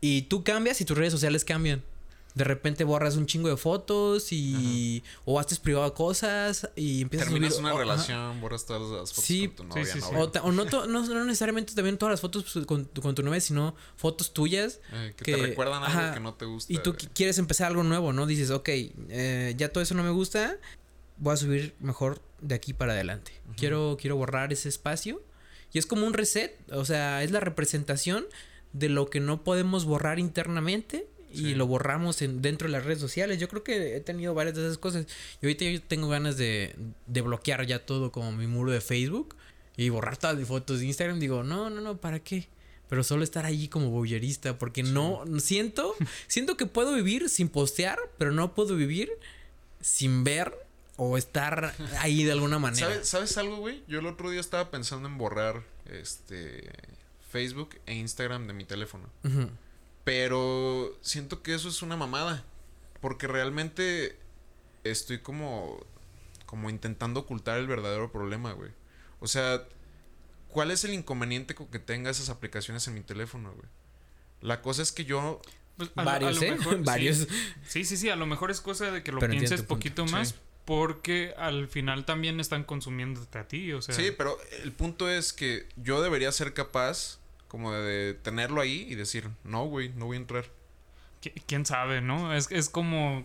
[0.00, 1.82] y tú cambias y tus redes sociales cambian.
[2.34, 7.52] De repente borras un chingo de fotos y o haces privado cosas y empiezas Terminas
[7.52, 7.78] a subir una ajá.
[7.78, 10.00] relación, borras todas las fotos Sí, con tu novia, sí.
[10.42, 13.22] O, no, to- no, no necesariamente también todas las fotos pues, con, tu- con tu
[13.22, 14.80] novia, sino fotos tuyas.
[14.92, 16.72] Eh, que, que- te recuerdan algo ajá, que no te gusta.
[16.72, 18.26] Y tú quieres empezar algo nuevo, ¿no?
[18.26, 20.56] Dices, ok, eh, ya todo eso no me gusta,
[21.16, 23.32] voy a subir mejor de aquí para adelante.
[23.56, 25.22] quiero, quiero borrar ese espacio.
[25.72, 28.26] Y es como un reset, o sea, es la representación
[28.72, 31.08] de lo que no podemos borrar internamente.
[31.32, 33.40] Y lo borramos en, dentro de las redes sociales.
[33.40, 35.06] Yo creo que he tenido varias de esas cosas.
[35.42, 36.76] Y ahorita yo tengo ganas de,
[37.08, 39.34] de bloquear ya todo como mi muro de Facebook.
[39.76, 41.18] Y borrar todas mis fotos de Instagram.
[41.18, 42.46] Digo, no, no, no, ¿para qué?
[42.88, 44.58] Pero solo estar ahí como voyerista.
[44.58, 45.96] Porque no, siento,
[46.28, 49.10] siento que puedo vivir sin postear, pero no puedo vivir
[49.80, 50.54] sin ver
[50.96, 52.86] o estar ahí de alguna manera.
[52.88, 53.82] ¿Sabes, ¿Sabes algo, güey?
[53.88, 56.70] Yo el otro día estaba pensando en borrar este
[57.30, 59.08] Facebook e Instagram de mi teléfono.
[60.04, 62.44] Pero siento que eso es una mamada.
[63.00, 64.18] Porque realmente
[64.84, 65.78] estoy como.
[66.46, 68.70] como intentando ocultar el verdadero problema, güey.
[69.20, 69.62] O sea,
[70.48, 73.66] ¿cuál es el inconveniente con que tenga esas aplicaciones en mi teléfono, güey?
[74.40, 75.40] La cosa es que yo.
[75.76, 76.50] Pues, a lo- a Varios, lo ¿eh?
[76.52, 76.78] mejor.
[76.84, 77.26] Varios.
[77.66, 79.68] Sí, sí, sí, a lo mejor es cosa de que lo Pero pienses punto.
[79.74, 80.34] poquito Sí.
[80.64, 85.32] Porque al final también están consumiéndote a ti, o sea, Sí, pero el punto es
[85.32, 90.16] que yo debería ser capaz como de tenerlo ahí y decir, no, güey, no voy
[90.16, 90.44] a entrar.
[91.22, 92.34] qui- quién sabe, ¿no?
[92.34, 93.24] Es, es como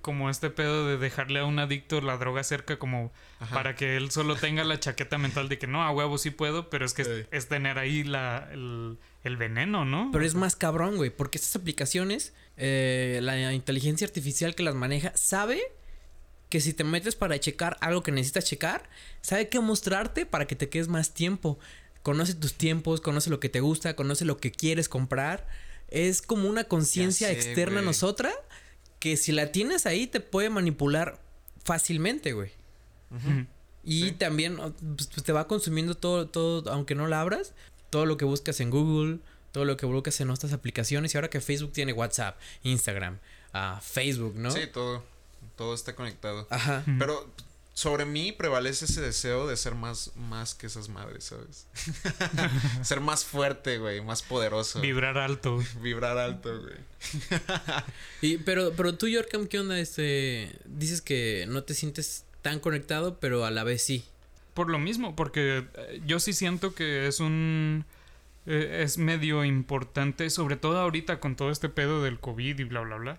[0.00, 3.52] como este pedo de dejarle a un adicto la droga cerca como Ajá.
[3.52, 6.70] para que él solo tenga la chaqueta mental de que no, a huevo sí puedo,
[6.70, 10.10] pero es que es tener ahí la, el, el veneno, ¿no?
[10.12, 15.10] Pero es más cabrón, güey, porque estas aplicaciones, eh, la inteligencia artificial que las maneja,
[15.16, 15.60] sabe
[16.52, 18.86] que si te metes para checar algo que necesitas checar,
[19.22, 21.58] sabe qué mostrarte para que te quedes más tiempo.
[22.02, 25.48] Conoce tus tiempos, conoce lo que te gusta, conoce lo que quieres comprar.
[25.88, 27.86] Es como una conciencia externa a güey.
[27.86, 28.34] nosotras
[28.98, 31.22] que si la tienes ahí te puede manipular
[31.64, 32.50] fácilmente, güey.
[33.82, 34.12] Y Sí.
[34.12, 37.54] también pues, pues, te va consumiendo todo, todo, aunque no la abras,
[37.88, 39.20] todo lo que buscas en Google,
[39.52, 41.14] todo lo que buscas en otras aplicaciones.
[41.14, 43.20] Y ahora que Facebook tiene WhatsApp, Instagram,
[43.54, 44.50] ah, Facebook, ¿no?
[44.50, 45.10] Sí, todo.
[45.56, 46.46] Todo está conectado.
[46.50, 46.84] Ajá.
[46.98, 47.28] Pero
[47.74, 51.66] sobre mí prevalece ese deseo de ser más, más que esas madres, ¿sabes?
[52.82, 54.80] ser más fuerte, güey, más poderoso.
[54.80, 55.62] Vibrar alto.
[55.80, 56.76] Vibrar alto, güey.
[58.20, 59.78] Y, pero, pero tú, Yorkam, ¿qué onda?
[59.80, 64.04] Este, dices que no te sientes tan conectado, pero a la vez sí.
[64.54, 67.84] Por lo mismo, porque eh, yo sí siento que es un...
[68.44, 72.80] eh, es medio importante, sobre todo ahorita con todo este pedo del COVID y bla,
[72.80, 73.18] bla, bla.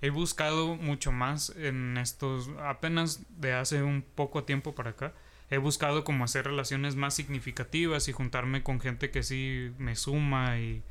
[0.00, 5.12] He buscado mucho más en estos, apenas de hace un poco tiempo para acá.
[5.50, 10.58] He buscado como hacer relaciones más significativas y juntarme con gente que sí me suma
[10.58, 10.82] y.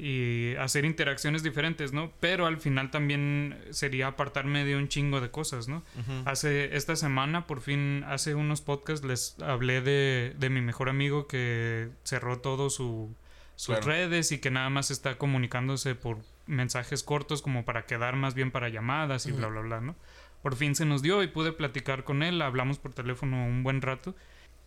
[0.00, 2.10] y hacer interacciones diferentes, ¿no?
[2.20, 5.82] Pero al final también sería apartarme de un chingo de cosas, ¿no?
[6.24, 11.26] Hace esta semana, por fin, hace unos podcasts les hablé de, de mi mejor amigo
[11.26, 13.14] que cerró todo su
[13.56, 13.88] sus Claro.
[13.88, 18.50] redes y que nada más está comunicándose por mensajes cortos como para quedar más bien
[18.50, 19.96] para llamadas y bla bla bla, ¿no?
[20.42, 23.82] Por fin se nos dio y pude platicar con él, hablamos por teléfono un buen
[23.82, 24.16] rato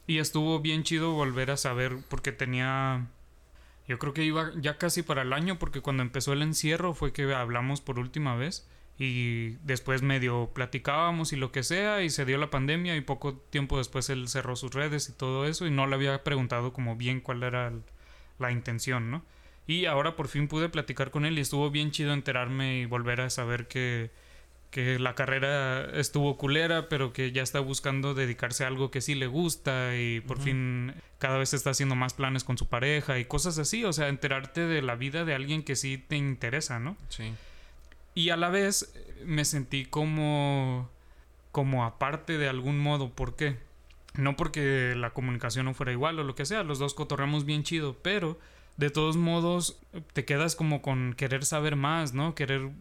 [0.06, 3.08] y estuvo bien chido volver a saber porque tenía
[3.88, 7.12] yo creo que iba ya casi para el año porque cuando empezó el encierro fue
[7.14, 8.68] que hablamos por última vez
[8.98, 13.34] y después medio platicábamos y lo que sea y se dio la pandemia y poco
[13.34, 16.96] tiempo después él cerró sus redes y todo eso y no le había preguntado como
[16.96, 17.74] bien cuál era
[18.40, 19.24] la intención, ¿no?
[19.66, 23.22] Y ahora por fin pude platicar con él y estuvo bien chido enterarme y volver
[23.22, 24.12] a saber que,
[24.74, 29.14] que la carrera estuvo culera, pero que ya está buscando dedicarse a algo que sí
[29.14, 33.26] le gusta y por fin cada vez está haciendo más planes con su pareja y
[33.26, 36.98] cosas así, o sea, enterarte de la vida de alguien que sí te interesa, ¿no?
[37.10, 37.34] Sí.
[38.16, 40.90] Y a la vez eh, me sentí como
[41.52, 43.60] como aparte de algún modo, ¿por qué?
[44.16, 47.62] No porque la comunicación no fuera igual o lo que sea, los dos cotorreamos bien
[47.62, 48.40] chido, pero
[48.78, 49.80] de todos modos
[50.14, 52.34] te quedas como con querer saber más, ¿no?
[52.34, 52.72] Querer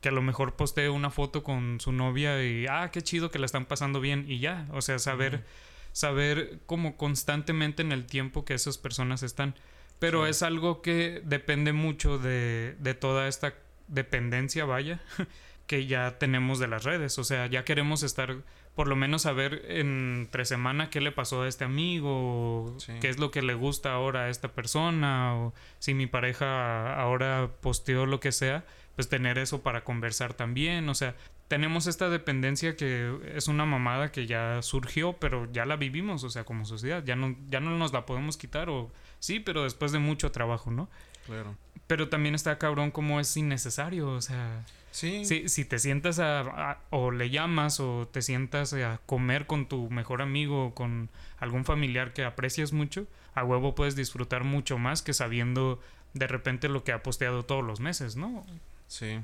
[0.00, 3.38] que a lo mejor postee una foto con su novia y ah, qué chido que
[3.38, 5.44] la están pasando bien y ya, o sea, saber
[5.92, 9.54] saber como constantemente en el tiempo que esas personas están.
[9.98, 10.30] Pero Sí.
[10.30, 13.54] es algo que depende mucho de, de toda esta
[13.88, 15.00] dependencia, vaya,
[15.66, 17.18] que ya tenemos de las redes.
[17.18, 18.36] O sea, ya queremos estar,
[18.74, 22.92] por lo menos saber entre semana qué le pasó a este amigo, o Sí.
[23.00, 27.50] qué es lo que le gusta ahora a esta persona, o si mi pareja ahora
[27.60, 28.64] posteó lo que sea,
[29.00, 30.86] pues tener eso para conversar también.
[30.90, 31.14] O sea,
[31.48, 36.28] tenemos esta dependencia que es una mamada que ya surgió, pero ya la vivimos, o
[36.28, 39.90] sea, como sociedad, ya no, ya no nos la podemos quitar, o sí, pero después
[39.92, 40.90] de mucho trabajo, ¿no?
[41.24, 41.56] Claro.
[41.86, 45.24] Pero también está cabrón como es innecesario, o sea, Sí.
[45.24, 49.66] si, si te sientas a, a- o le llamas o te sientas a comer con
[49.66, 51.08] tu mejor amigo o con
[51.38, 55.80] algún familiar que aprecias mucho, a huevo puedes disfrutar mucho más que sabiendo
[56.12, 58.44] de repente lo que ha posteado todos los meses, ¿no?
[58.90, 59.22] Sí.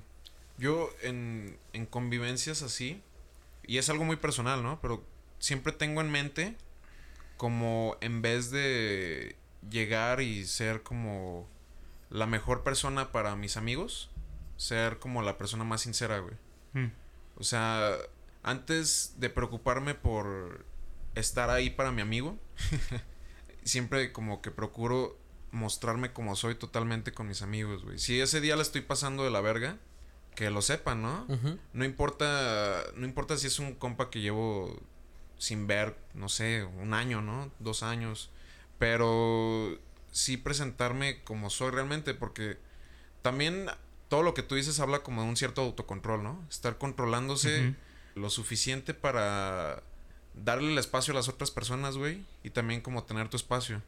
[0.59, 3.03] Yo en, en convivencias así,
[3.67, 4.81] y es algo muy personal, ¿no?
[4.81, 5.05] Pero
[5.41, 6.57] siempre tengo en mente
[7.37, 9.35] como en vez de
[9.69, 11.49] llegar y ser como
[12.11, 14.09] la mejor persona para mis amigos,
[14.57, 16.35] ser como la persona más sincera, güey.
[16.75, 16.93] Mm,
[17.39, 17.97] O sea,
[18.45, 20.65] antes de preocuparme por
[21.17, 22.39] estar ahí para mi amigo,
[23.65, 25.19] siempre como que procuro
[25.57, 27.99] mostrarme como soy totalmente con mis amigos, güey.
[27.99, 29.79] Si ese día la estoy pasando de la verga,
[30.35, 31.27] que lo sepan, ¿no?
[31.73, 34.81] No importa, no importa si es un compa que llevo
[35.39, 37.51] sin ver, no sé, un año, ¿no?
[37.59, 38.31] Dos años.
[38.79, 39.79] Pero
[40.13, 42.59] sí presentarme como soy realmente, porque
[43.23, 43.67] también
[44.09, 46.45] todo lo que tú dices habla como de un cierto autocontrol, ¿no?
[46.51, 47.75] Estar controlándose
[48.15, 49.83] lo suficiente para
[50.35, 53.83] darle el espacio a las otras personas, güey, y también como tener tu espacio.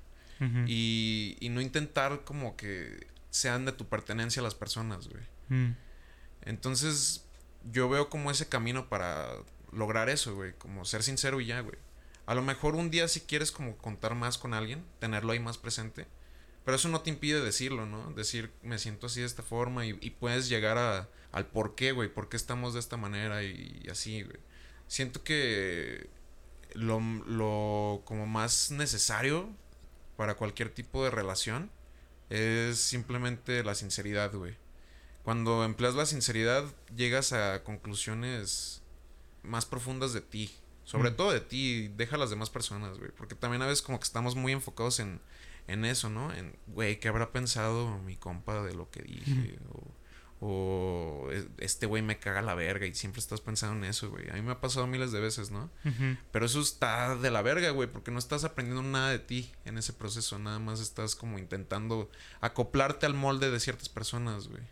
[0.67, 5.23] Y, y no intentar como que sean de tu pertenencia las personas, güey.
[5.49, 5.75] Mm,
[6.43, 7.25] Entonces,
[7.73, 9.29] yo veo como ese camino para
[9.73, 10.53] lograr eso, güey.
[10.55, 11.77] Como ser sincero y ya, güey.
[12.27, 15.59] A lo mejor un día si quieres como contar más con alguien, tenerlo ahí más
[15.59, 16.07] presente.
[16.65, 18.13] Pero eso no te impide decirlo, ¿no?
[18.13, 21.93] Decir, me siento así de esta forma y, y puedes llegar a, al por qué,
[21.93, 22.09] güey.
[22.13, 24.37] ¿Por qué estamos de esta manera y, y así, güey?
[24.87, 26.11] Siento que
[26.75, 29.49] lo, lo como más necesario
[30.19, 31.71] para cualquier tipo de relación
[32.29, 34.57] es simplemente la sinceridad, güey.
[35.23, 36.65] Cuando empleas la sinceridad,
[36.97, 38.83] llegas a conclusiones
[39.43, 40.51] más profundas de ti.
[40.85, 41.17] Sobre Mm.
[41.17, 43.13] todo de ti, deja a las demás personas, güey.
[43.13, 45.21] Porque también a veces como que estamos muy enfocados en,
[45.69, 46.35] en eso, ¿no?
[46.35, 49.59] En, güey, ¿qué habrá pensado mi compa de lo que dije?
[49.73, 49.81] O,
[50.41, 54.31] o, "Es- este güey me caga la verga y siempre estás pensando en eso, güey.
[54.31, 55.69] A mí me ha pasado miles de veces, ¿no?
[56.31, 59.79] Pero eso está de la verga, güey, porque no estás aprendiendo nada de ti en
[59.79, 60.39] ese proceso.
[60.39, 64.63] Nada más estás como intentando acoplarte al molde de ciertas personas, güey.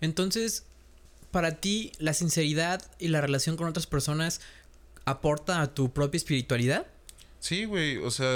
[0.00, 0.64] Entonces,
[1.30, 4.40] para ti, la sinceridad y la relación con otras personas
[5.04, 6.86] aporta a tu propia espiritualidad.
[7.38, 8.28] Sí, güey, o sea,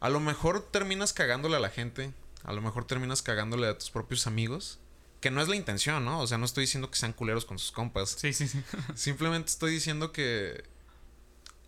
[0.00, 2.12] a lo mejor terminas cagándole a la gente,
[2.44, 4.78] a lo mejor terminas cagándole a tus propios amigos,
[5.20, 6.20] que no es la intención, ¿no?
[6.20, 8.10] O sea, no estoy diciendo que sean culeros con sus compas.
[8.18, 8.62] Sí, sí, sí.
[8.94, 10.64] Simplemente estoy diciendo que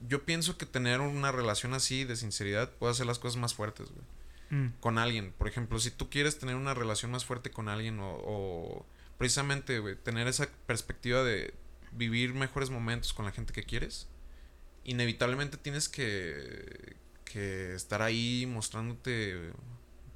[0.09, 3.89] yo pienso que tener una relación así de sinceridad puede hacer las cosas más fuertes,
[3.91, 4.05] güey.
[4.63, 8.01] Mm, Con alguien, por ejemplo, si tú quieres tener una relación más fuerte con alguien
[8.01, 8.87] o, o
[9.19, 11.55] precisamente, güey, tener esa perspectiva de
[11.93, 14.09] vivir mejores momentos con la gente que quieres,
[14.85, 19.53] inevitablemente tienes que, que estar ahí mostrándote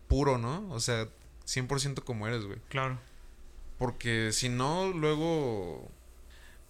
[0.08, 0.68] puro, ¿no?
[0.70, 1.08] O sea,
[1.46, 2.58] 100% como eres, güey.
[2.68, 2.98] claro.
[3.78, 5.90] Porque si no, luego,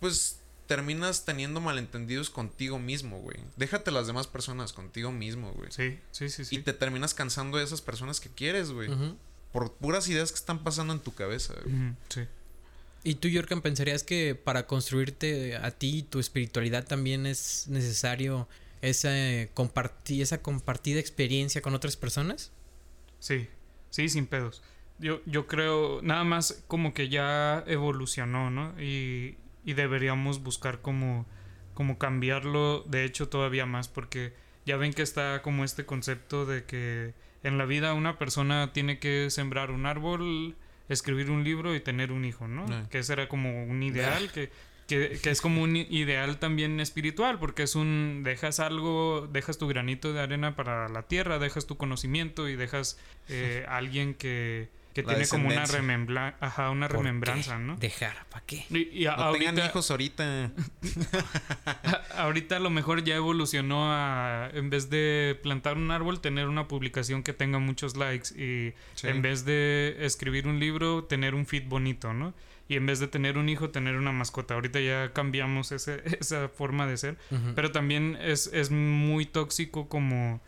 [0.01, 3.39] pues terminas teniendo malentendidos contigo mismo, güey.
[3.57, 5.71] Déjate las demás personas contigo mismo, güey.
[5.71, 6.57] Sí, sí, sí, sí.
[6.57, 8.91] Y te terminas cansando de esas personas que quieres, güey.
[9.53, 11.95] Por puras ideas que están pasando en tu cabeza, güey.
[12.09, 12.23] Sí.
[13.05, 18.49] Y tú, Yorkan, pensarías que para construirte a ti tu espiritualidad también es necesario
[18.83, 19.11] esa,
[19.55, 22.51] compartir, esa compartida experiencia con otras personas?
[23.21, 23.49] Sí,
[23.91, 24.63] sí, sin pedos.
[24.99, 28.81] Yo, yo creo, nada más como que ya evolucionó, ¿no?
[28.81, 31.27] Y, y deberíamos buscar como,
[31.75, 34.33] como cambiarlo, de hecho, todavía más, porque
[34.65, 38.99] ya ven que está como este concepto de que en la vida una persona tiene
[38.99, 40.57] que sembrar un árbol,
[40.89, 42.65] escribir un libro y tener un hijo, ¿no?
[42.67, 42.87] Eh.
[42.91, 44.51] Que ese era como un ideal que...
[44.87, 49.67] Que, que es como un ideal también espiritual, porque es un, dejas algo, dejas tu
[49.67, 52.97] granito de arena para la tierra, dejas tu conocimiento y dejas
[53.29, 57.63] eh, alguien que, que La tiene como una, remembla ajá, una ¿Por remembranza, qué?
[57.63, 57.77] ¿no?
[57.77, 58.65] Dejar, ¿para qué?
[58.71, 60.51] Y, y a- No tengan ahorita, hijos ahorita.
[62.17, 66.67] ahorita a lo mejor ya evolucionó a, en vez de plantar un árbol, tener una
[66.69, 69.09] publicación que tenga muchos likes y Sí.
[69.09, 72.33] en vez de escribir un libro, tener un feed bonito, ¿no?
[72.69, 74.55] Y en vez de tener un hijo, tener una mascota.
[74.55, 77.19] Ahorita ya cambiamos ese- esa forma de ser.
[77.55, 80.41] Pero también es, es muy tóxico como,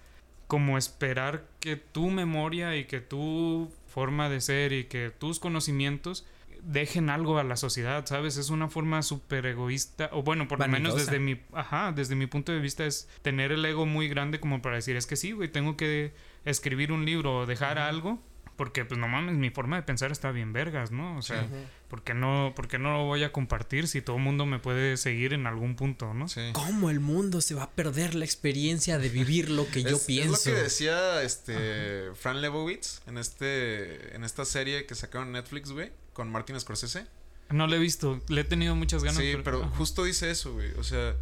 [0.46, 6.26] como esperar que tu memoria y que tu forma de ser y que tus conocimientos
[6.62, 8.36] dejen algo a la sociedad, ¿sabes?
[8.36, 12.26] Es una forma súper egoísta, o bueno, por lo menos desde mi, ajá, desde mi
[12.26, 15.32] punto de vista es tener el ego muy grande como para decir, es que sí,
[15.32, 16.12] güey, tengo que
[16.44, 18.20] escribir un libro o dejar algo
[18.58, 21.16] Porque, pues no mames, mi forma de pensar está bien vergas, ¿no?
[21.16, 21.46] O sea,
[21.88, 24.58] ¿por, qué no, ¿por qué no lo voy a compartir si todo el mundo me
[24.58, 26.28] puede seguir en algún punto, ¿no?
[26.28, 26.40] Sí.
[26.52, 30.04] ¿Cómo el mundo se va a perder la experiencia de vivir lo que yo Es-
[30.04, 30.34] pienso?
[30.34, 35.32] Es lo que decía este Fran Lebowitz en este en esta serie que sacaron en
[35.34, 37.06] Netflix, güey, con Martin Scorsese.
[37.50, 39.18] No lo he visto, le he tenido muchas ganas.
[39.20, 39.76] Sí, pero ajá.
[39.76, 40.72] justo dice eso, güey.
[40.72, 41.16] O sea,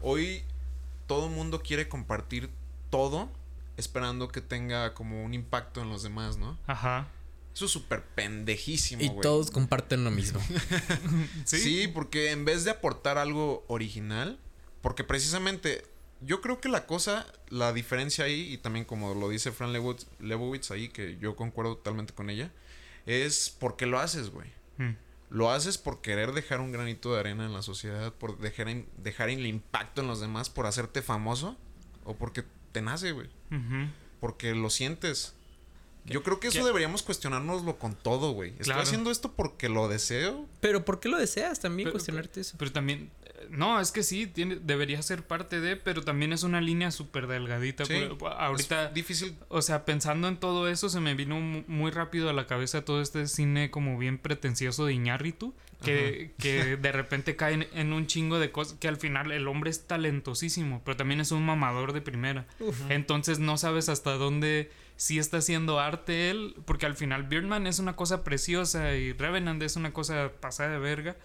[0.00, 0.42] hoy
[1.06, 2.50] todo el mundo quiere compartir
[2.90, 3.30] todo
[3.76, 6.58] esperando que tenga como un impacto en los demás, ¿no?
[6.66, 7.06] Ajá.
[7.54, 10.40] Eso es súper pendejísimo, y todos comparten lo mismo.
[11.44, 11.58] Sí.
[11.58, 14.38] Sí, porque en vez de aportar algo original,
[14.80, 15.84] porque precisamente
[16.20, 20.06] yo creo que la cosa, la diferencia ahí, y también como lo dice Fran Lebowitz,
[20.20, 22.50] Lebowitz ahí, que yo concuerdo totalmente con ella,
[23.06, 24.48] es porque lo haces, güey.
[24.78, 24.96] Mm.
[25.30, 28.86] Lo haces por querer dejar un granito de arena en la sociedad, por dejar, en-
[28.98, 31.56] dejar el impacto en los demás, por hacerte famoso,
[32.04, 33.28] o porque te nace, güey.
[34.20, 35.34] Porque lo sientes.
[36.04, 36.64] Yo creo que eso ¿Qué?
[36.64, 38.50] deberíamos cuestionárnoslo con todo, güey.
[38.50, 38.80] ¿Estoy Claro.
[38.82, 40.46] haciendo esto porque lo deseo?
[40.60, 42.56] Pero ¿por qué lo deseas también Pero- cuestionarte eso?
[42.58, 43.10] Pero también,
[43.50, 47.26] no, es que sí, tiene, debería ser parte de, pero también es una línea súper
[47.26, 47.84] delgadita.
[47.84, 47.94] Sí.
[48.38, 52.30] Ahorita, Es difícil o sea, pensando en todo eso, se me vino mu- muy rápido
[52.30, 57.34] a la cabeza todo este cine como bien pretencioso de Iñárritu, que, que de repente
[57.36, 60.96] cae en, en un chingo de cosas, que al final el hombre es talentosísimo, pero
[60.96, 62.46] también es un mamador de primera.
[62.88, 67.78] Entonces no sabes hasta dónde sí está haciendo arte él, porque al final Birdman es
[67.80, 71.16] una cosa preciosa y Revenant es una cosa pasada de verga,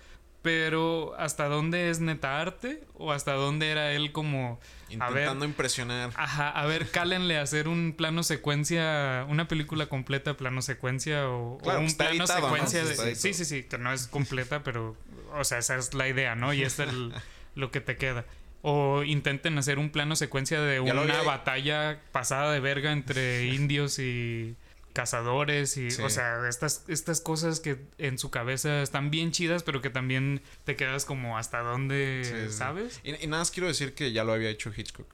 [0.42, 4.60] pero hasta dónde es neta arte o hasta dónde era él como
[5.00, 6.12] a ver, intentando impresionar.
[6.16, 11.56] ajá, a ver, cálenle a hacer un plano secuencia, una película completa plano secuencia o,
[11.56, 12.48] o Claro, un está plano editado, ¿no?
[12.48, 14.96] secuencia de sí, sí, sí, que no es completa, pero
[15.34, 16.54] o sea, esa es la idea, ¿no?
[16.54, 17.14] Y es el,
[17.56, 18.26] lo que te queda.
[18.62, 24.00] O intenten hacer un plano secuencia de Ya una batalla pasada de verga entre indios
[24.00, 24.56] y
[24.98, 26.02] cazadores y Sí.
[26.02, 30.42] o sea estas estas cosas que en su cabeza están bien chidas pero que también
[30.66, 32.58] te quedas como hasta dónde Sí, sí.
[32.58, 35.08] sabes Y, y nada más quiero decir que ya lo había hecho Hitchcock.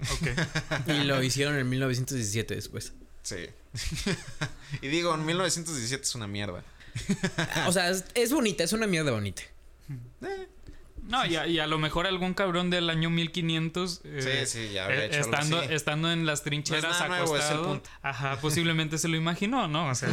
[0.00, 0.28] Ok.
[0.88, 2.92] Y lo hicieron en 1917 después.
[3.22, 3.46] Sí.
[4.82, 6.62] y digo, en 1917 es una mierda.
[7.66, 9.42] O sea, es, es bonita, es una mierda bonita.
[11.08, 14.02] No, y a, y a lo mejor algún cabrón del año 1500.
[14.04, 17.34] eh, Sí, sí, ya había eh, hecho algo estando, estando en las trincheras No nuevo,
[17.34, 17.82] acostado.
[18.02, 19.88] Ajá, posiblemente se lo imaginó, ¿no?
[19.88, 20.10] O sea,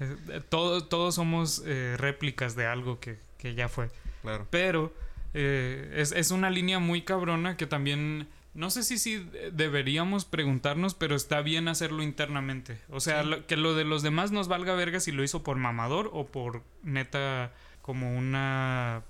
[0.00, 3.90] eh, todos, todos somos eh, réplicas de algo que, que ya fue.
[4.22, 4.46] Claro.
[4.50, 4.94] Pero
[5.34, 8.28] eh, es, es una línea muy cabrona que también.
[8.54, 12.78] No sé si sí deberíamos preguntarnos, pero está bien hacerlo internamente.
[12.90, 13.28] O sea, Sí.
[13.30, 16.26] lo- que lo de los demás nos valga verga si lo hizo por mamador o
[16.26, 17.50] por neta
[17.80, 19.02] como una...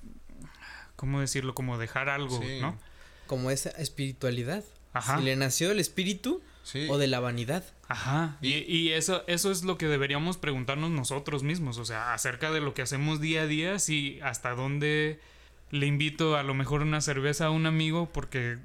[1.03, 1.53] ¿Cómo decirlo?
[1.53, 2.61] Como dejar algo, Sí.
[2.61, 2.79] ¿no?
[3.27, 4.63] Como esa espiritualidad.
[4.93, 5.19] Ajá.
[5.19, 6.87] Si le nació del espíritu Sí.
[6.89, 7.65] o de la vanidad.
[7.89, 8.37] Ajá.
[8.41, 11.79] Y, y eso, eso es lo que deberíamos preguntarnos nosotros mismos.
[11.79, 15.19] O sea, acerca de lo que hacemos día a día, si hasta dónde
[15.73, 18.59] le invito a lo mejor una cerveza a un amigo porque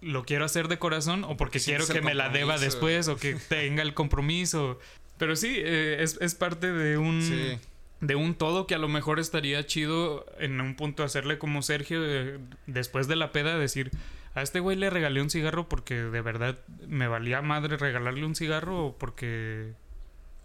[0.00, 3.34] lo quiero hacer de corazón o porque quiero que me la deba después o que
[3.34, 4.78] tenga el compromiso.
[5.18, 7.22] Pero sí, eh, es, es parte de un...
[7.22, 7.58] Sí.
[8.02, 12.00] De un todo que a lo mejor estaría chido en un punto hacerle como Sergio
[12.04, 13.90] eh, después de la peda decir
[14.34, 18.34] a este güey le regalé un cigarro porque de verdad me valía madre regalarle un
[18.34, 19.72] cigarro o porque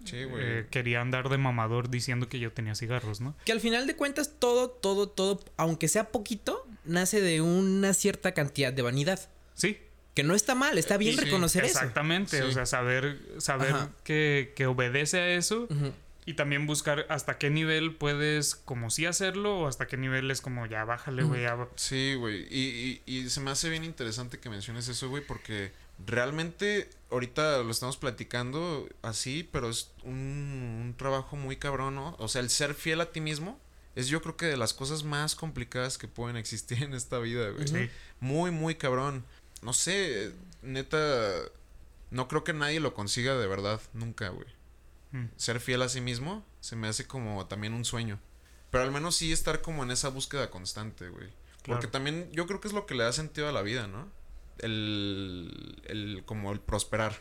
[0.05, 0.43] Sí, güey.
[0.45, 3.35] eh, quería andar de mamador diciendo que yo tenía cigarros, ¿no?
[3.43, 8.33] Que al final de cuentas todo, todo, todo, aunque sea poquito, nace de una cierta
[8.33, 9.19] cantidad de vanidad.
[9.55, 9.79] Sí.
[10.13, 11.79] Que no está mal, está bien Sí, reconocer eso.
[11.79, 12.43] Exactamente, Sí.
[12.43, 15.67] o sea, saber, saber que, que obedece a eso.
[16.27, 20.41] Y también buscar hasta qué nivel puedes como sí hacerlo o hasta qué nivel es
[20.41, 22.45] como ya bájale, güey, ya Sí, güey.
[22.49, 25.71] Y, y, y se me hace bien interesante que menciones eso, güey, porque
[26.05, 32.17] realmente ahorita lo estamos platicando así, pero es un, un trabajo muy cabrón, ¿no?
[32.19, 33.57] O sea, el ser fiel a ti mismo
[33.95, 37.51] es yo creo que de las cosas más complicadas que pueden existir en esta vida,
[37.51, 37.69] güey.
[37.69, 37.89] Sí.
[38.19, 39.23] Muy, muy cabrón.
[39.61, 41.31] No sé, neta,
[42.11, 44.56] no creo que nadie lo consiga de verdad, nunca, güey.
[45.11, 45.25] Mm.
[45.35, 48.19] Ser fiel a sí mismo se me hace como también un sueño.
[48.71, 51.29] Pero al menos sí estar como en esa búsqueda constante, güey.
[51.65, 54.07] Porque también yo creo que es lo que le da sentido a la vida, ¿no?
[54.59, 57.19] El, el como el prosperar.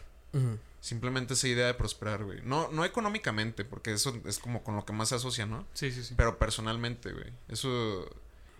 [0.80, 2.40] Simplemente esa idea de prosperar, güey.
[2.42, 5.66] No, no económicamente, porque eso es como con lo que más se asocia, ¿no?
[5.72, 6.14] Sí, sí, sí.
[6.16, 7.32] Pero personalmente, güey.
[7.48, 8.08] Eso...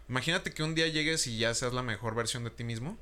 [0.09, 2.97] Imagínate que un día llegues y ya seas la mejor versión de ti mismo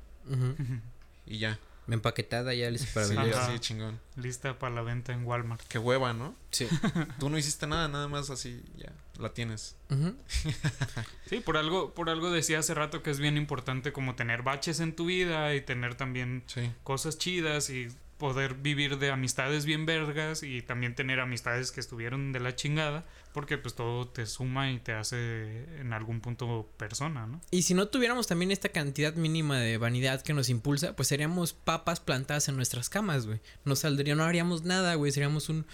[1.25, 1.59] y ya.
[1.87, 3.35] Empaquetada ya lista para Sí, vender.
[3.35, 3.99] Así chingón.
[4.15, 5.61] Lista para la venta en Walmart.
[5.67, 6.35] Qué hueva, ¿no?
[6.51, 6.67] Sí.
[7.19, 8.91] Tú no hiciste nada, nada más así, ya.
[9.19, 9.75] La tienes.
[9.89, 10.15] Ujú.
[11.29, 14.79] Sí, por algo, por algo decía hace rato que es bien importante como tener baches
[14.79, 16.71] en tu vida y tener también Sí.
[16.83, 17.87] cosas chidas y
[18.25, 23.05] poder vivir de amistades bien vergas y también tener amistades que estuvieron de la chingada,
[23.35, 27.39] porque pues todo te suma y te hace en algún punto persona, ¿no?
[27.51, 31.53] Y si no tuviéramos también esta cantidad mínima de vanidad que nos impulsa, pues seríamos
[31.53, 33.41] papas plantadas en nuestras camas, güey.
[33.63, 35.11] No saldría, no haríamos nada, güey.
[35.11, 35.67] Seríamos un,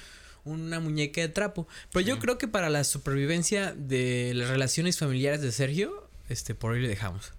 [0.43, 1.69] una muñeca de trapo.
[1.93, 6.73] Pero yo creo que para la supervivencia de las relaciones familiares de Sergio, este, por
[6.73, 7.31] hoy le dejamos.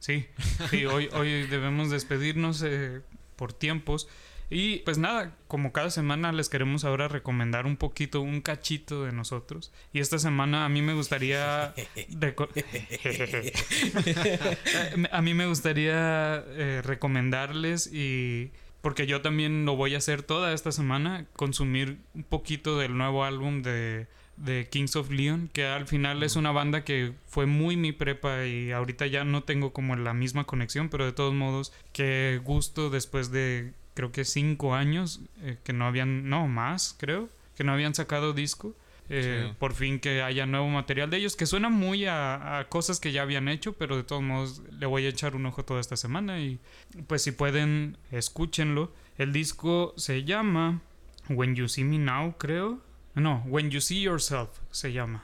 [0.00, 0.26] Sí,
[0.68, 3.00] sí, hoy, hoy debemos despedirnos eh,
[3.36, 4.06] por tiempos.
[4.50, 9.12] Y pues nada, como cada semana les queremos ahora recomendar un poquito, un cachito de
[9.12, 9.72] nosotros.
[9.92, 11.74] Y esta semana a mí me gustaría...
[15.12, 18.50] a mí me gustaría eh, recomendarles y...
[18.80, 23.24] Porque yo también lo voy a hacer toda esta semana, consumir un poquito del nuevo
[23.24, 27.76] álbum de de Kings of Leon, que al final es una banda que fue muy
[27.76, 31.72] mi prepa y ahorita ya no tengo como la misma conexión, pero de todos modos,
[31.92, 37.28] qué gusto después de creo que cinco años eh, que no habían, no más creo,
[37.56, 38.74] que no habían sacado disco.
[39.10, 43.00] Eh, por fin que haya nuevo material de ellos que suena muy a, a, cosas
[43.00, 45.78] que ya habían hecho pero de todos modos le voy a echar un ojo toda
[45.82, 46.58] esta semana y
[47.06, 50.80] pues si pueden escúchenlo el disco se llama
[51.28, 52.80] When You See Me Now creo
[53.14, 55.22] no, When You See Yourself se llama.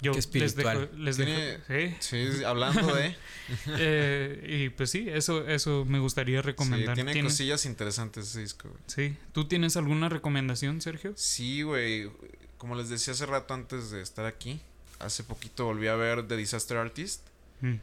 [0.00, 0.90] Yo espiritual.
[0.96, 2.44] les dejo, les dejo ¿sí?
[2.44, 3.16] hablando de...
[3.78, 6.96] eh, y pues sí, eso, eso me gustaría recomendar.
[6.96, 8.68] Sí, tiene cosillas interesantes ese disco.
[8.68, 8.80] Güey.
[8.86, 9.16] Sí.
[9.32, 11.14] ¿Tú tienes alguna recomendación, Sergio?
[11.16, 12.10] Sí, güey.
[12.58, 14.60] Como les decía hace rato antes de estar aquí,
[14.98, 17.22] hace poquito volví a ver The Disaster Artist.
[17.60, 17.76] Mm.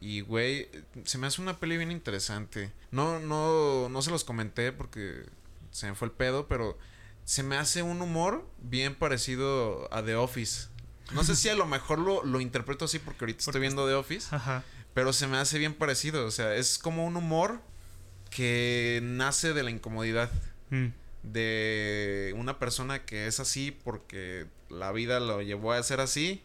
[0.00, 0.68] Y, güey,
[1.04, 2.72] se me hace una peli bien interesante.
[2.92, 5.24] No, no, no se los comenté porque
[5.70, 6.78] se me fue el pedo, pero
[7.24, 10.68] se me hace un humor bien parecido a The Office.
[11.12, 13.94] No sé si a lo mejor lo, lo interpreto así porque ahorita estoy viendo The
[13.94, 14.34] Office.
[14.34, 14.64] Ajá.
[14.94, 16.26] Pero se me hace bien parecido.
[16.26, 17.60] O sea, es como un humor
[18.30, 20.30] que nace de la incomodidad.
[20.70, 20.88] Mm.
[21.22, 26.42] De una persona que es así porque la vida lo llevó a ser así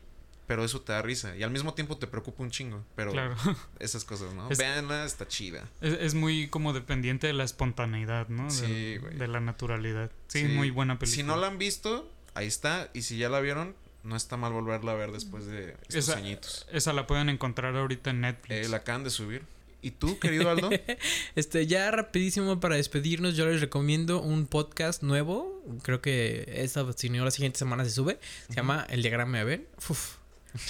[0.47, 1.35] pero eso te da risa.
[1.35, 2.83] Y al mismo tiempo te preocupa un chingo.
[2.95, 3.35] Pero claro.
[3.79, 4.49] esas cosas, ¿no?
[4.49, 5.67] Veanla, está chida.
[5.81, 8.49] Es, muy como dependiente de la espontaneidad, ¿no?
[8.49, 9.17] Sí, güey.
[9.17, 10.11] De, la naturalidad.
[10.27, 11.15] Sí, muy buena película.
[11.15, 12.89] Si no la han visto, ahí está.
[12.93, 16.17] Y si ya la vieron, no está mal volverla a ver después de estos esa,
[16.17, 16.67] añitos.
[16.71, 18.67] Esa la pueden encontrar ahorita en Netflix.
[18.67, 19.43] Eh, la acaban de subir.
[19.81, 20.69] ¿Y tú, querido Aldo?
[21.35, 25.61] este, ya rapidísimo para despedirnos, yo les recomiendo un podcast nuevo.
[25.81, 28.19] Creo que esta, si no, la siguiente semana se sube.
[28.47, 30.15] Se llama El Diagrama de ver Uf,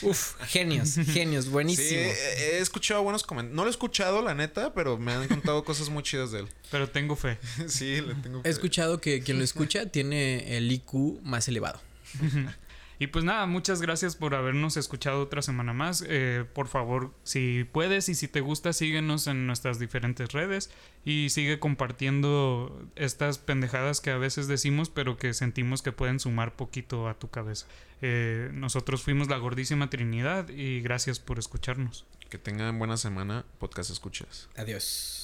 [0.02, 1.88] Uf, genios, genios, buenísimo.
[1.90, 3.56] Sí, he, escuchado buenos comentarios.
[3.56, 6.48] No lo he escuchado, la neta, pero me han contado cosas muy chidas de él.
[6.72, 7.38] Pero tengo fe.
[7.68, 8.48] sí, le tengo fe.
[8.48, 11.80] He escuchado que quien lo escucha tiene el IQ más elevado.
[13.04, 16.06] Y pues nada, muchas gracias por habernos escuchado otra semana más.
[16.08, 20.70] Eh, por favor, si puedes y si te gusta, síguenos en nuestras diferentes redes
[21.04, 26.56] y sigue compartiendo estas pendejadas que a veces decimos, pero que sentimos que pueden sumar
[26.56, 27.68] poquito a tu cabeza.
[28.02, 32.06] Eh, nosotros fuimos la gordísima Trinidad y gracias por escucharnos.
[32.30, 34.48] Que tengan buena semana, podcast escuchas.
[34.56, 35.23] Adiós.